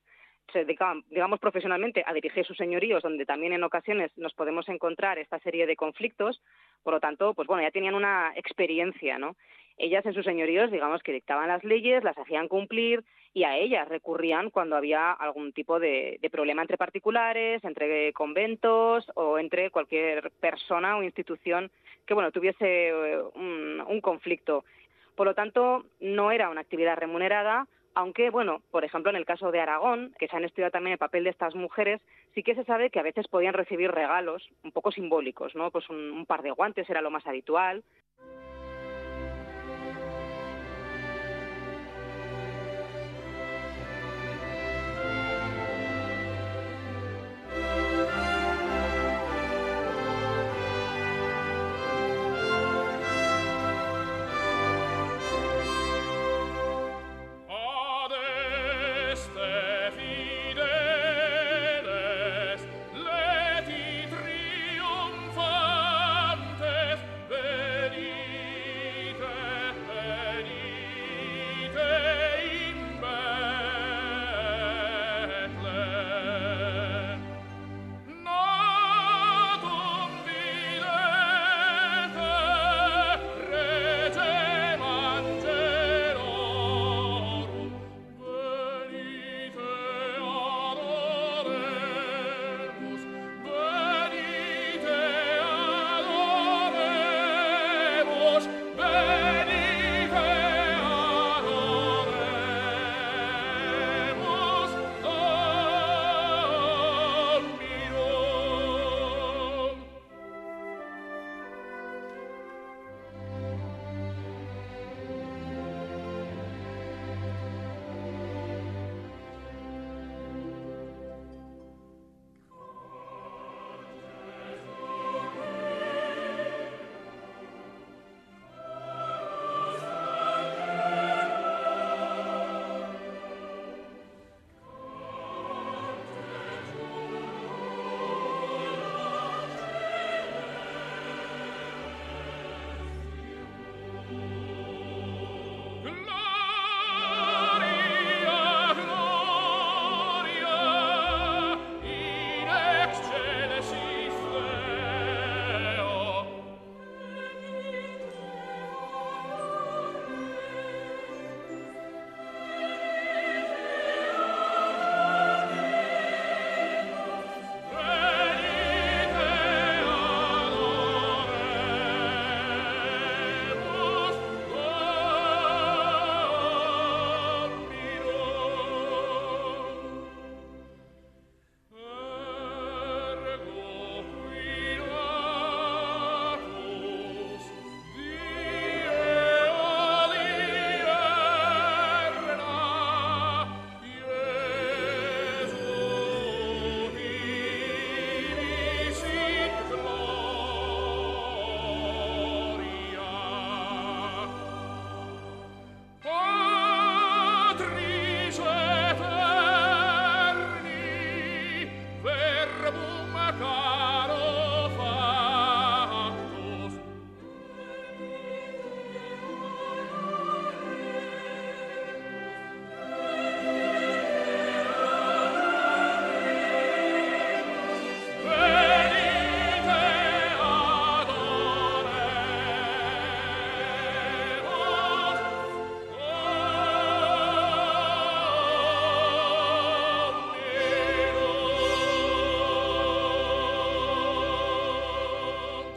[0.53, 5.19] se dedicaban, digamos, profesionalmente a dirigir sus señoríos, donde también en ocasiones nos podemos encontrar
[5.19, 6.43] esta serie de conflictos.
[6.83, 9.37] Por lo tanto, pues bueno, ya tenían una experiencia, ¿no?
[9.79, 13.03] Ellas en sus señoríos, digamos, que dictaban las leyes, las hacían cumplir
[13.35, 19.39] y a ellas recurrían cuando había algún tipo de, problema entre particulares, entre conventos o
[19.41, 21.71] entre cualquier persona o institución
[22.07, 24.65] que, bueno, tuviese eh, un, conflicto.
[25.17, 29.51] Por lo tanto, no era una actividad remunerada, aunque, bueno, por ejemplo, en el caso
[29.51, 32.01] de Aragón, que se han estudiado también el papel de estas mujeres,
[32.35, 35.73] sí que se sabe que a veces podían recibir regalos un poco simbólicos, ¿no?
[35.73, 37.83] Pues un par de guantes era lo más habitual.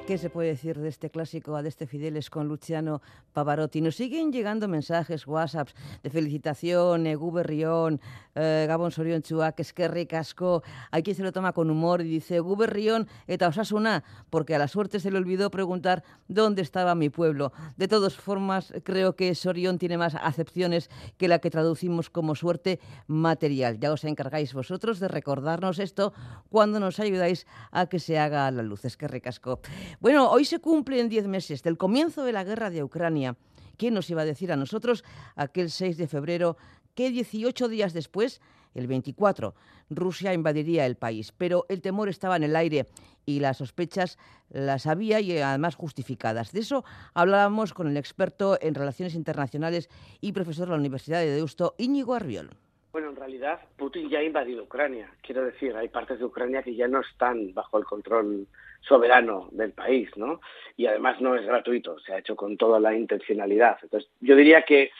[0.07, 3.01] ¿Qué se puede decir de este clásico, de este Fideles con Luciano
[3.33, 3.81] Pavarotti?
[3.81, 7.99] Nos siguen llegando mensajes, WhatsApps de felicitación, Egu Berrión,
[8.33, 10.63] eh, Gabon Sorion Chuak, Esquerri Casco.
[10.91, 14.59] Hay quien se lo toma con humor y dice, Egu Berrión, eta Osasuna, porque a
[14.59, 17.51] la suerte se le olvidó preguntar dónde estaba mi pueblo.
[17.75, 22.79] De todas formas, creo que Sorión tiene más acepciones que la que traducimos como suerte
[23.07, 23.77] material.
[23.81, 26.13] Ya os encargáis vosotros de recordarnos esto
[26.47, 28.85] cuando nos ayudáis a que se haga a la luz.
[28.85, 29.59] Esquerri Casco.
[29.99, 33.35] Bueno, hoy se cumplen 10 meses del comienzo de la guerra de Ucrania.
[33.77, 35.03] ¿Quién nos iba a decir a nosotros
[35.35, 36.55] aquel 6 de febrero
[36.93, 38.39] que 18 días después,
[38.75, 39.55] el 24,
[39.89, 41.31] Rusia invadiría el país?
[41.31, 42.85] Pero el temor estaba en el aire
[43.25, 44.19] y las sospechas
[44.51, 46.51] las había y además justificadas.
[46.51, 46.85] De eso
[47.15, 49.89] hablábamos con el experto en relaciones internacionales
[50.21, 52.51] y profesor de la Universidad de Deusto, Íñigo Arriol.
[52.91, 55.11] Bueno, en realidad Putin ya ha invadido Ucrania.
[55.23, 58.47] Quiero decir, hay partes de Ucrania que ya no están bajo el control
[58.87, 60.41] soberano del país, ¿no?
[60.75, 63.77] Y además no es gratuito, se ha hecho con toda la intencionalidad.
[63.81, 64.91] Entonces, yo diría que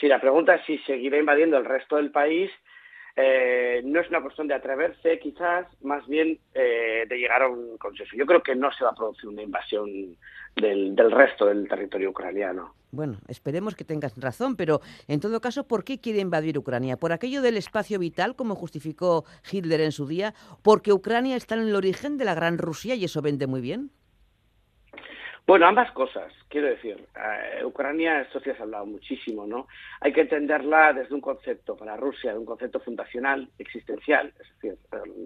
[0.00, 2.50] si la pregunta es si seguirá invadiendo el resto del país,
[3.16, 7.78] eh, no es una cuestión de atreverse, quizás, más bien eh, de llegar a un
[7.78, 8.14] consenso.
[8.14, 10.16] Yo creo que no se va a producir una invasión
[10.54, 12.74] del, del resto del territorio ucraniano.
[12.90, 16.96] Bueno, esperemos que tengas razón, pero en todo caso, ¿por qué quiere invadir Ucrania?
[16.96, 20.34] ¿Por aquello del espacio vital, como justificó Hitler en su día?
[20.62, 23.90] ¿Porque Ucrania está en el origen de la Gran Rusia y eso vende muy bien?
[25.46, 27.06] Bueno, ambas cosas, quiero decir.
[27.14, 29.68] Eh, Ucrania, esto sí has hablado muchísimo, ¿no?
[30.00, 34.32] Hay que entenderla desde un concepto para Rusia, de un concepto fundacional, existencial.
[34.40, 34.78] Es decir,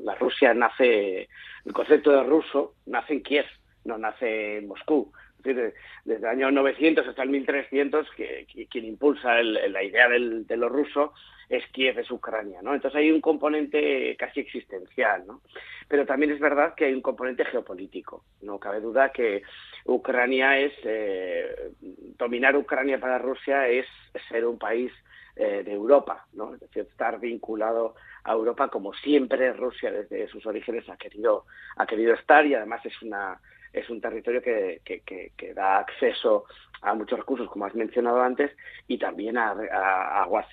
[0.04, 1.26] la Rusia nace,
[1.64, 3.46] el concepto de ruso nace en Kiev,
[3.84, 5.10] no nace en Moscú.
[5.44, 5.74] Es decir,
[6.04, 11.12] desde el año 900 hasta el 1300, que, quien impulsa la idea de lo ruso
[11.50, 12.74] es Kiev, es Ucrania, ¿no?
[12.74, 15.40] Entonces hay un componente casi existencial, ¿no?
[15.88, 18.24] Pero también es verdad que hay un componente geopolítico.
[18.42, 19.42] No cabe duda que
[19.84, 21.72] Ucrania es, eh,
[22.16, 23.86] dominar Ucrania para Rusia es
[24.28, 24.92] ser un país
[25.34, 26.54] eh, de Europa, ¿no?
[26.54, 31.86] Es decir, estar vinculado a Europa como siempre Rusia desde sus orígenes ha querido, ha
[31.86, 33.40] querido estar y además es una
[33.72, 35.02] es un territorio que, que,
[35.36, 36.44] que, da acceso
[36.82, 38.50] a muchos recursos, como has mencionado antes,
[38.88, 40.46] y también a, a aguas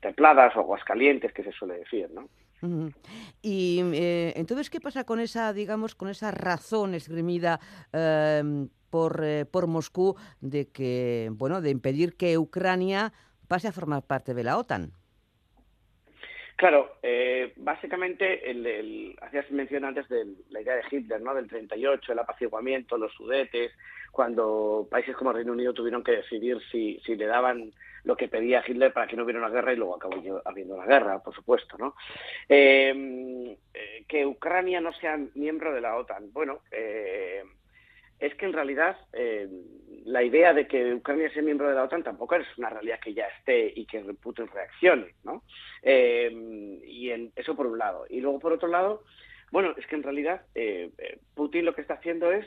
[0.00, 2.28] templadas o aguas calientes, que se suele decir, ¿no?
[3.42, 7.60] Y eh, entonces, ¿qué pasa con esa, digamos, con esa razón esgrimida
[7.92, 13.12] eh, por, eh, por Moscú de que, bueno, de impedir que Ucrania
[13.46, 14.92] pase a formar parte de la OTAN?
[16.56, 21.34] Claro, eh, básicamente el, el, hacías mención antes de la idea de Hitler, ¿no?
[21.34, 23.72] Del 38, el apaciguamiento, los sudetes,
[24.10, 27.72] cuando países como Reino Unido tuvieron que decidir si, si le daban
[28.04, 30.86] lo que pedía Hitler para que no hubiera una guerra y luego acabó habiendo una
[30.86, 31.94] guerra, por supuesto, ¿no?
[32.48, 33.58] Eh,
[34.08, 36.32] que Ucrania no sea miembro de la OTAN.
[36.32, 37.42] Bueno, eh,
[38.18, 39.48] es que en realidad eh,
[40.04, 43.14] la idea de que Ucrania sea miembro de la OTAN tampoco es una realidad que
[43.14, 45.42] ya esté y que Putin reaccione, ¿no?
[45.82, 46.30] Eh,
[46.84, 48.06] y en, eso por un lado.
[48.08, 49.02] Y luego por otro lado,
[49.50, 50.90] bueno, es que en realidad eh,
[51.34, 52.46] Putin lo que está haciendo es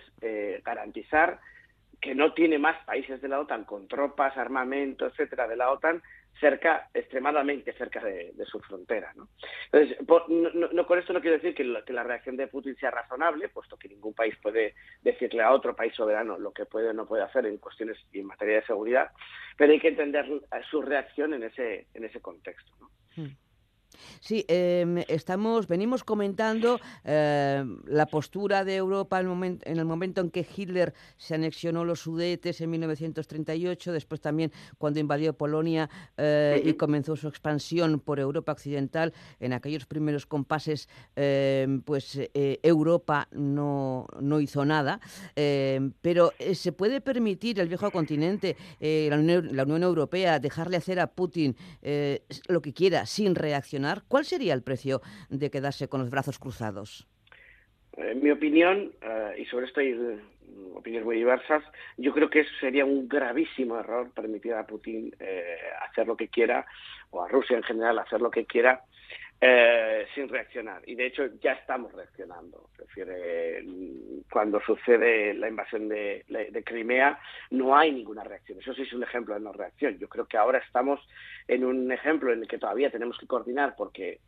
[0.63, 1.39] garantizar
[2.01, 6.01] que no tiene más países de la OTAN con tropas, armamento, etcétera, de la OTAN
[6.39, 9.11] cerca, extremadamente cerca de, su frontera.
[9.15, 9.27] ¿no?
[9.71, 9.97] Entonces,
[10.73, 13.89] no, con esto no quiero decir que la, reacción de Putin sea razonable, puesto que
[13.89, 17.45] ningún país puede decirle a otro país soberano lo que puede o no puede hacer
[17.45, 19.11] en cuestiones y en materia de seguridad,
[19.57, 20.25] pero hay que entender
[20.69, 22.71] su reacción en ese, en ese contexto.
[22.79, 22.89] ¿no?
[23.15, 23.35] Hmm.
[24.19, 29.85] Sí, eh, estamos, venimos comentando eh, la postura de Europa en el, momento, en el,
[29.85, 35.89] momento, en que Hitler se anexionó los Sudetes en 1938, después también cuando invadió Polonia
[36.17, 39.13] eh, y comenzó su expansión por Europa Occidental.
[39.39, 40.87] En aquellos primeros compases,
[41.85, 44.99] pues Europa no, no, hizo nada,
[46.01, 51.07] pero se puede permitir el viejo continente, la Unión, la, Unión, Europea, dejarle hacer a
[51.07, 51.55] Putin
[52.47, 53.88] lo que quiera sin reaccionar.
[54.07, 57.07] ¿Cuál sería el precio de quedarse con los brazos cruzados?
[57.97, 60.19] En mi opinión, uh, y sobre esto hay uh,
[60.75, 61.63] opiniones muy diversas,
[61.97, 65.57] yo creo que sería un gravísimo error permitir a Putin eh,
[65.89, 66.65] hacer lo que quiera,
[67.09, 68.83] o a Rusia en general hacer lo que quiera,
[69.41, 70.81] eh, sin reaccionar.
[70.85, 72.69] Y de hecho ya estamos reaccionando.
[72.73, 73.63] Es decir, eh,
[74.29, 77.19] cuando sucede la invasión de, de, Crimea
[77.51, 78.59] no hay ninguna reacción.
[78.59, 79.97] Eso sí es un ejemplo de no reacción.
[79.97, 80.99] Yo creo que ahora estamos
[81.47, 84.19] en un ejemplo en el que todavía tenemos que coordinar porque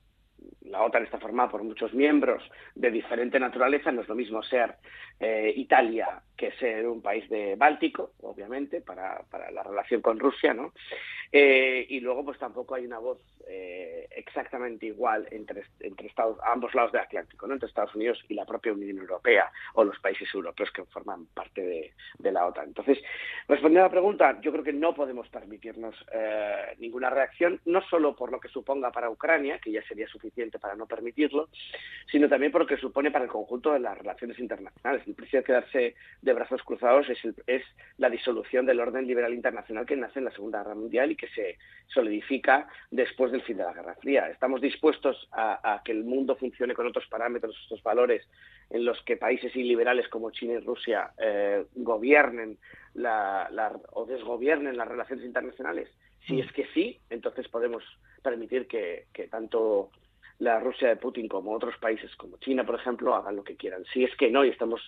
[0.71, 2.43] la OTAN está formada por muchos miembros
[2.75, 4.75] de diferente naturaleza, no es lo mismo ser
[5.19, 10.53] eh, Italia que ser un país de Báltico, obviamente, para, para la relación con Rusia,
[10.53, 10.73] ¿no?
[11.31, 16.73] Eh, y luego, pues tampoco hay una voz eh, exactamente igual entre, entre Estados, ambos
[16.73, 17.53] lados del Atlántico, ¿no?
[17.53, 21.61] Entre Estados Unidos y la propia Unión Europea o los países europeos que forman parte
[21.61, 22.69] de, de la OTAN.
[22.69, 22.97] Entonces,
[23.47, 25.95] respondiendo a la pregunta, yo creo que no podemos permitirnos
[26.79, 30.75] ninguna reacción, no solo por lo que suponga para Ucrania, que ya sería suficiente para
[30.75, 31.49] no permitirlo,
[32.11, 35.03] sino también por lo que supone para el conjunto de las relaciones internacionales.
[35.05, 37.63] El precio de quedarse de brazos cruzados es, es
[37.97, 41.27] la disolución del orden liberal internacional que nace en la Segunda Guerra Mundial y que
[41.29, 41.57] se
[41.87, 44.29] solidifica después del fin de la Guerra Fría.
[44.29, 48.27] Estamos dispuestos a, que el mundo funcione con otros parámetros, otros valores,
[48.69, 52.57] en los que países iliberales como China y Rusia eh, gobiernen
[53.93, 55.89] o desgobiernen las relaciones internacionales.
[56.27, 57.83] Si es que sí, entonces podemos
[58.21, 59.89] permitir que tanto
[60.41, 63.83] la Rusia de Putin como otros países como China, por ejemplo, hagan lo que quieran.
[63.93, 64.81] Si es que no y estamos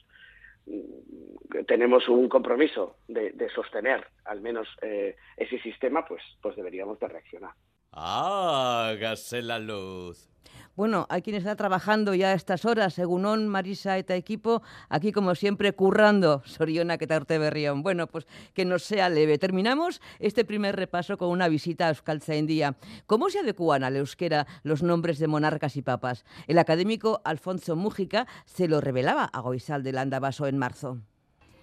[0.66, 7.08] mm, tenemos un compromiso de, sostener al menos eh, ese sistema, pues, pues deberíamos de
[7.08, 7.52] reaccionar.
[7.92, 10.33] Hágase la luz.
[10.76, 15.12] Bueno, hay quien está trabajando ya a estas horas, según on, Marisa eta equipo, aquí
[15.12, 17.84] como siempre currando, Soriona que te berrión.
[17.84, 19.38] Bueno, pues que nos sea leve.
[19.38, 22.76] Terminamos este primer repaso con una visita a Euskaltzaindia.
[23.06, 26.26] ¿Cómo se adecuan al euskera los nombres de monarcas y papas?
[26.48, 30.98] El académico Alfonso Mújica se lo revelaba a Goizal del Andabaso en marzo.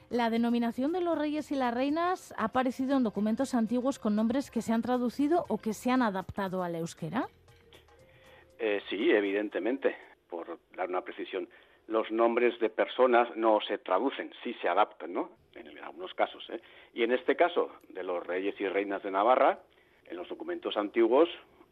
[0.08, 4.52] La denominación de los reyes y las reinas ha aparecido en documentos antiguos con nombres
[4.52, 7.28] que se han traducido o que se han adaptado al euskera.
[8.62, 9.96] Eh, sí, evidentemente,
[10.28, 11.48] por dar una precisión.
[11.88, 15.30] Los nombres de personas no se traducen, sí se adaptan, ¿no?
[15.54, 16.46] En, algunos casos.
[16.50, 16.60] ¿eh?
[16.92, 19.60] Y en este caso, de los reyes y reinas de Navarra,
[20.06, 21.30] en los documentos antiguos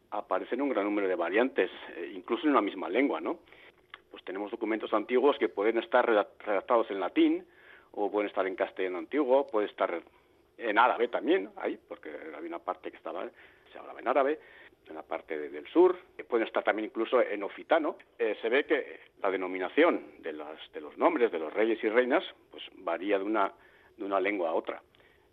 [0.09, 3.37] aparecen un gran número de variantes, eh, incluso en una misma lengua, ¿no?
[4.09, 7.45] Pues tenemos documentos antiguos que pueden estar redactados en latín,
[7.91, 10.01] o pueden estar en castellano antiguo, puede estar
[10.57, 13.29] en árabe también, ahí, porque había una parte que estaba,
[13.71, 14.39] se hablaba en árabe,
[14.89, 18.65] en la parte del sur, que pueden estar también incluso en occitano, eh, se ve
[18.65, 23.23] que la denominación de, de los nombres de los reyes y reinas pues varía de
[23.23, 23.51] una,
[23.97, 24.81] de una lengua a otra.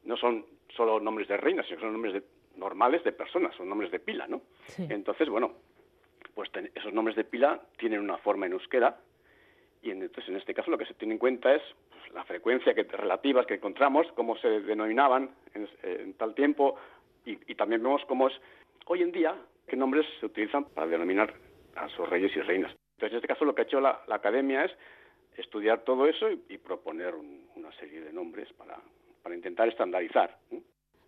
[0.04, 0.44] No son
[0.76, 2.22] solo nombres de reinas, sino que son nombres
[2.56, 4.42] normales de personas, son nombres de pila, ¿no?
[4.78, 5.54] Entonces, bueno,
[6.34, 8.98] pues esos nombres de pila tienen una forma en euskera
[9.82, 12.74] y entonces en este caso lo que se tiene en cuenta es pues, la frecuencia
[12.74, 16.76] que, relativas que encontramos, cómo se denominaban en, tal tiempo
[17.24, 18.34] y, y, también vemos cómo es
[18.86, 21.34] hoy en día, qué nombres se utilizan para denominar
[21.74, 22.72] a sus reyes y reinas.
[22.96, 24.72] Entonces, en este caso, lo que ha hecho la, academia es
[25.36, 28.78] estudiar todo eso y, proponer una serie de nombres para,
[29.22, 30.38] para intentar estandarizar.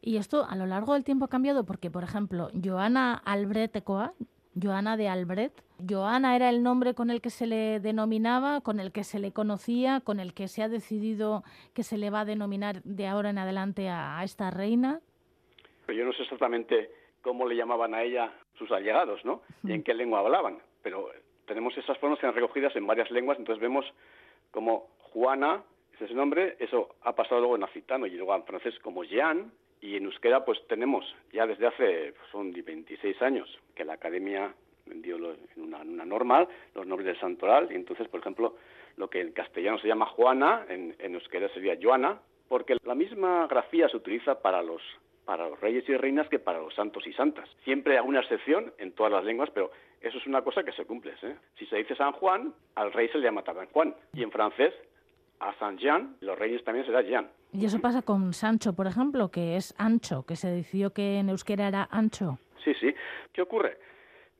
[0.02, 4.12] Y esto a lo largo del tiempo ha cambiado porque, por ejemplo, Joana Albretecoa,
[4.60, 5.52] Joana de Albret,
[5.88, 9.32] Joana era el nombre con el que se le denominaba, con el que se le
[9.32, 11.42] conocía, con el que se ha decidido
[11.74, 15.00] que se le va a denominar de ahora en adelante a, a esta reina.
[15.86, 16.90] Pero yo no sé exactamente
[17.22, 19.42] cómo le llamaban a ella sus allegados, ¿no?
[19.64, 20.58] Y en qué lengua hablaban.
[20.82, 21.10] Pero
[21.46, 23.84] tenemos esas formas que han recogidas en varias lenguas, entonces vemos
[24.50, 25.62] como Juana,
[25.94, 29.04] ese es el nombre, eso ha pasado luego en acitano y luego en francés como
[29.04, 29.50] Jean,
[29.80, 34.54] y en euskera pues tenemos ya desde hace, pues, son 26 años, que la academia
[34.86, 38.56] dio en una, normal los nombres del santoral, y entonces, por ejemplo,
[38.96, 43.46] lo que en castellano se llama Juana, en, en euskera sería Joana, porque la misma
[43.46, 44.82] grafía se utiliza para los
[45.28, 47.46] para los reyes y reinas que para los santos y santas.
[47.62, 49.70] Siempre hay una excepción en todas las lenguas, pero
[50.00, 51.12] eso es una cosa que se cumple.
[51.22, 51.36] ¿eh?
[51.58, 53.94] Si se dice San Juan, al rey se le llama también Juan.
[54.14, 54.72] Y en francés,
[55.40, 57.28] a San Jean, los reyes también será Jean.
[57.52, 61.28] Y eso pasa con Sancho, por ejemplo, que es ancho, que se decidió que en
[61.28, 62.38] euskera era ancho.
[62.64, 62.94] Sí, sí.
[63.30, 63.76] ¿Qué ocurre?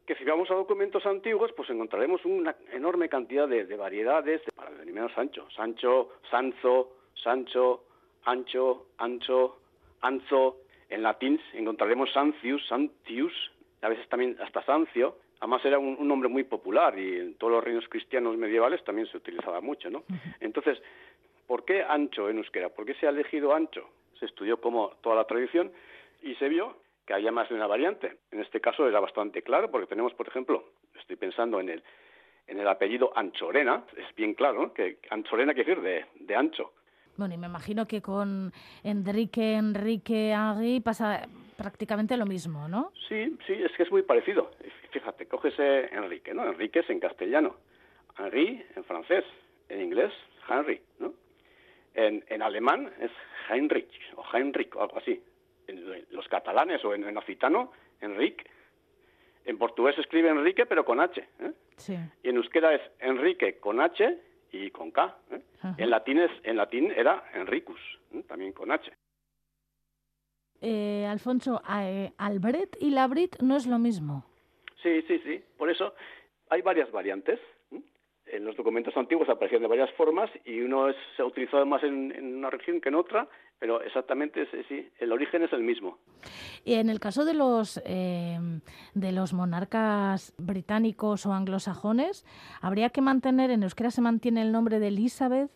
[0.07, 5.15] Que si vamos a documentos antiguos, pues encontraremos una enorme cantidad de, variedades para denominar
[5.15, 5.47] Sancho.
[5.55, 7.85] Sancho, Sanzo, Sancho,
[8.25, 9.59] Ancho, Ancho,
[10.01, 10.57] Anzo,
[10.89, 13.33] en latín encontraremos Sancius, Santius,
[13.83, 15.19] a veces también hasta Sancio.
[15.41, 19.17] Además era un, nombre muy popular y en todos los reinos cristianos medievales también se
[19.17, 20.03] utilizaba mucho, ¿no?
[20.41, 20.83] Entonces,
[21.47, 22.71] ¿por qué ancho en euskera?
[22.71, 23.89] ¿Por qué se ha elegido ancho?
[24.19, 25.71] Se estudió como toda la tradición
[26.23, 26.77] y se vio
[27.07, 28.17] que había más de una variante.
[28.33, 30.65] En este caso era bastante claro porque tenemos, por ejemplo,
[30.99, 31.83] estoy pensando en el,
[32.49, 34.75] en el apellido Anchorena, es bien claro, ¿no?
[34.75, 36.73] que Anchorena quiere decir de, de ancho.
[37.19, 38.53] Bueno, y me imagino que con
[38.85, 42.93] Enrique, Enrique, Henri pasa prácticamente lo mismo, ¿no?
[43.09, 44.53] Sí, sí, es que es muy parecido.
[44.93, 46.47] fíjate, coges Enrique, ¿no?
[46.47, 47.57] Enrique es en castellano,
[48.17, 49.25] Henri en francés,
[49.69, 50.13] en inglés,
[50.49, 51.13] Henry, ¿no?
[51.95, 53.11] En, en alemán es
[53.51, 55.21] Heinrich o Heinrich o algo así.
[55.67, 58.45] En los catalanes o en, en occitano, Enrique.
[59.45, 61.21] En portugués se escribe Enrique pero con H.
[61.21, 61.53] ¿eh?
[61.77, 61.97] Sí.
[62.23, 65.17] Y en euskera es Enrique con H y con K.
[65.31, 65.43] ¿eh?
[65.77, 67.81] En latín es, en latín era Enricus,
[68.13, 68.23] ¿eh?
[68.27, 68.91] también con H.
[70.61, 74.25] Eh, Alfonso, eh, Albret y Labrit no es lo mismo.
[74.83, 75.43] Sí, sí, sí.
[75.57, 75.95] Por eso
[76.51, 77.39] hay varias variantes.
[78.31, 81.83] En los documentos antiguos aparecían de varias formas y uno es, se ha utilizado más
[81.83, 85.99] en, en una región que en otra, pero exactamente sí, el origen es el mismo.
[86.65, 88.39] Y en el caso de los eh,
[88.95, 92.25] de los monarcas británicos o anglosajones,
[92.61, 95.51] habría que mantener en euskera se mantiene el nombre de Elizabeth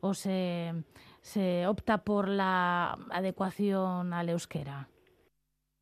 [0.00, 0.72] o se
[1.20, 4.88] se opta por la adecuación al euskera.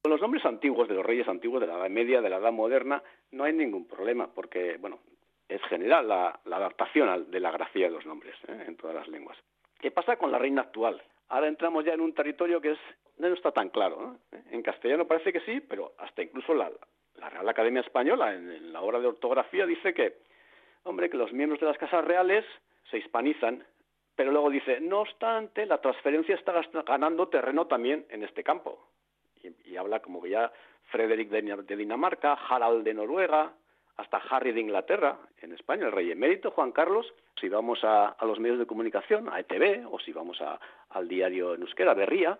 [0.03, 2.53] Con los nombres antiguos de los reyes antiguos de la Edad Media, de la Edad
[2.53, 5.01] Moderna, no hay ningún problema porque, bueno,
[5.55, 8.65] es general la, adaptación de la grafía de los nombres ¿eh?
[8.67, 9.37] en todas las lenguas.
[9.81, 11.03] ¿Qué pasa con la reina actual?
[11.29, 12.79] Ahora entramos ya en un territorio que es
[13.19, 14.19] no está tan claro.
[14.33, 14.39] ¿no?
[14.51, 16.71] En castellano parece que sí, pero hasta incluso la,
[17.17, 20.19] la Real Academia Española, en, la obra de ortografía, dice que,
[20.85, 22.45] hombre, que los miembros de las casas reales
[22.91, 23.65] se hispanizan,
[24.17, 26.53] pero luego dice, no obstante, la transferencia está
[26.85, 28.89] ganando terreno también en este campo.
[29.43, 30.53] Y, habla como que ya
[30.91, 33.53] Frederick de, de Dinamarca, Harald de Noruega,
[34.03, 37.07] hasta Harry de Inglaterra, en España, el rey emérito Juan Carlos,
[37.41, 40.39] si vamos a, los medios de comunicación, a ETV, o si vamos
[40.91, 42.37] al diario en euskera, Berría,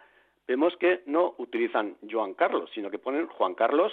[0.47, 3.93] vemos que no utilizan Joan Carlos, sino que ponen Juan Carlos.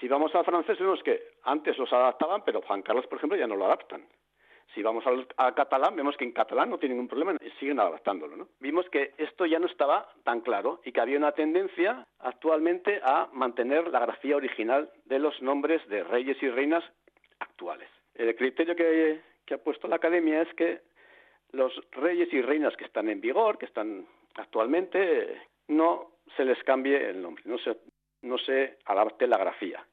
[0.00, 3.46] Si vamos al francés, vemos que antes los adaptaban, pero Juan Carlos, por ejemplo, ya
[3.46, 4.06] no lo adaptan.
[4.74, 7.80] Si vamos al, al catalán, vemos que en catalán no tiene ningún problema y siguen
[7.80, 8.36] adaptándolo.
[8.36, 8.48] ¿no?
[8.60, 13.28] Vimos que esto ya no estaba tan claro y que había una tendencia actualmente a
[13.32, 16.84] mantener la grafía original de los nombres de reyes y reinas
[17.40, 17.88] actuales.
[18.14, 20.80] El criterio que, que ha puesto la Academia es que
[21.52, 24.06] los reyes y reinas que están en vigor, que están
[24.36, 27.76] actualmente, eh, no se les cambie el nombre, no se,
[28.22, 29.84] no se adapte la grafía.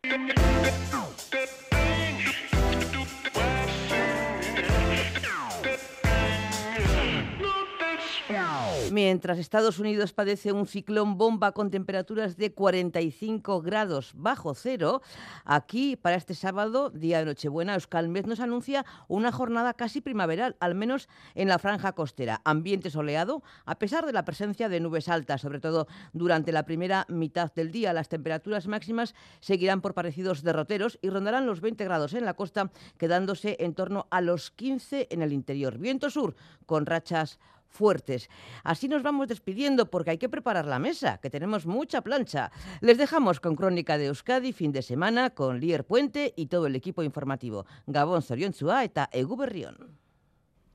[8.96, 15.02] Mientras Estados Unidos padece un ciclón bomba con temperaturas de 45 grados bajo cero,
[15.44, 20.76] aquí para este sábado, día de Nochebuena, Euskalmet nos anuncia una jornada casi primaveral, al
[20.76, 22.40] menos en la franja costera.
[22.46, 27.06] Ambiente soleado, a pesar de la presencia de nubes altas, sobre todo durante la primera
[27.10, 27.92] mitad del día.
[27.92, 32.72] Las temperaturas máximas seguirán por parecidos derroteros y rondarán los 20 grados en la costa,
[32.98, 35.80] quedándose en torno a los 15 en el interior.
[35.80, 38.30] Viento sur con rachas fuertes.
[38.64, 42.52] Así nos vamos despidiendo porque hay que preparar la mesa, que tenemos mucha plancha.
[42.82, 46.76] Les dejamos con Crónica de Euskadi fin de semana con Lier Puente y todo el
[46.76, 47.66] equipo informativo.
[47.88, 49.98] Gabón Zoriontzua eta Egu Berrión.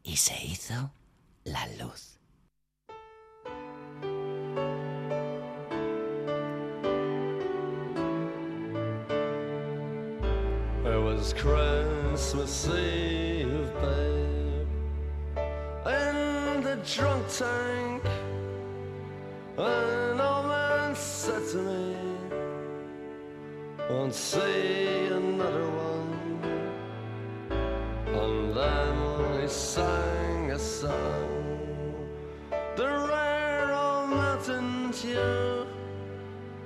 [0.03, 0.93] Y se hizo
[1.45, 2.20] la luz.
[10.82, 13.69] It was Christmas Eve,
[16.85, 18.03] drunk tank.
[19.59, 21.97] An old man said to me,
[23.91, 26.41] Won't see another one.
[28.07, 32.09] And then he sang a song,
[32.76, 35.66] the rare old mountain tune.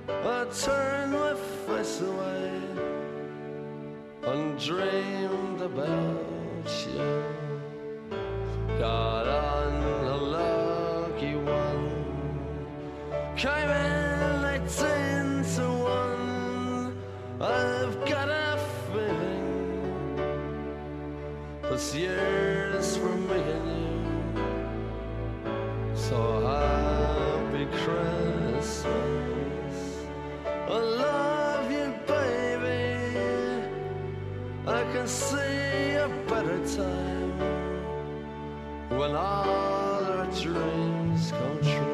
[0.09, 1.35] I turned my
[1.67, 2.61] face away
[4.27, 7.25] and dreamed about you.
[8.79, 9.84] Got on
[13.45, 16.97] came in eighteen to one.
[17.39, 18.57] I've got a
[18.91, 20.17] feeling
[21.61, 24.01] this year's for me and you.
[25.95, 29.77] So happy Christmas.
[30.47, 32.83] I love you, baby.
[34.67, 37.39] I can see a better time
[38.89, 41.94] when all our dreams come true.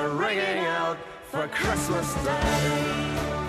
[0.00, 0.96] are ringing out
[1.30, 3.39] for Christmas Day.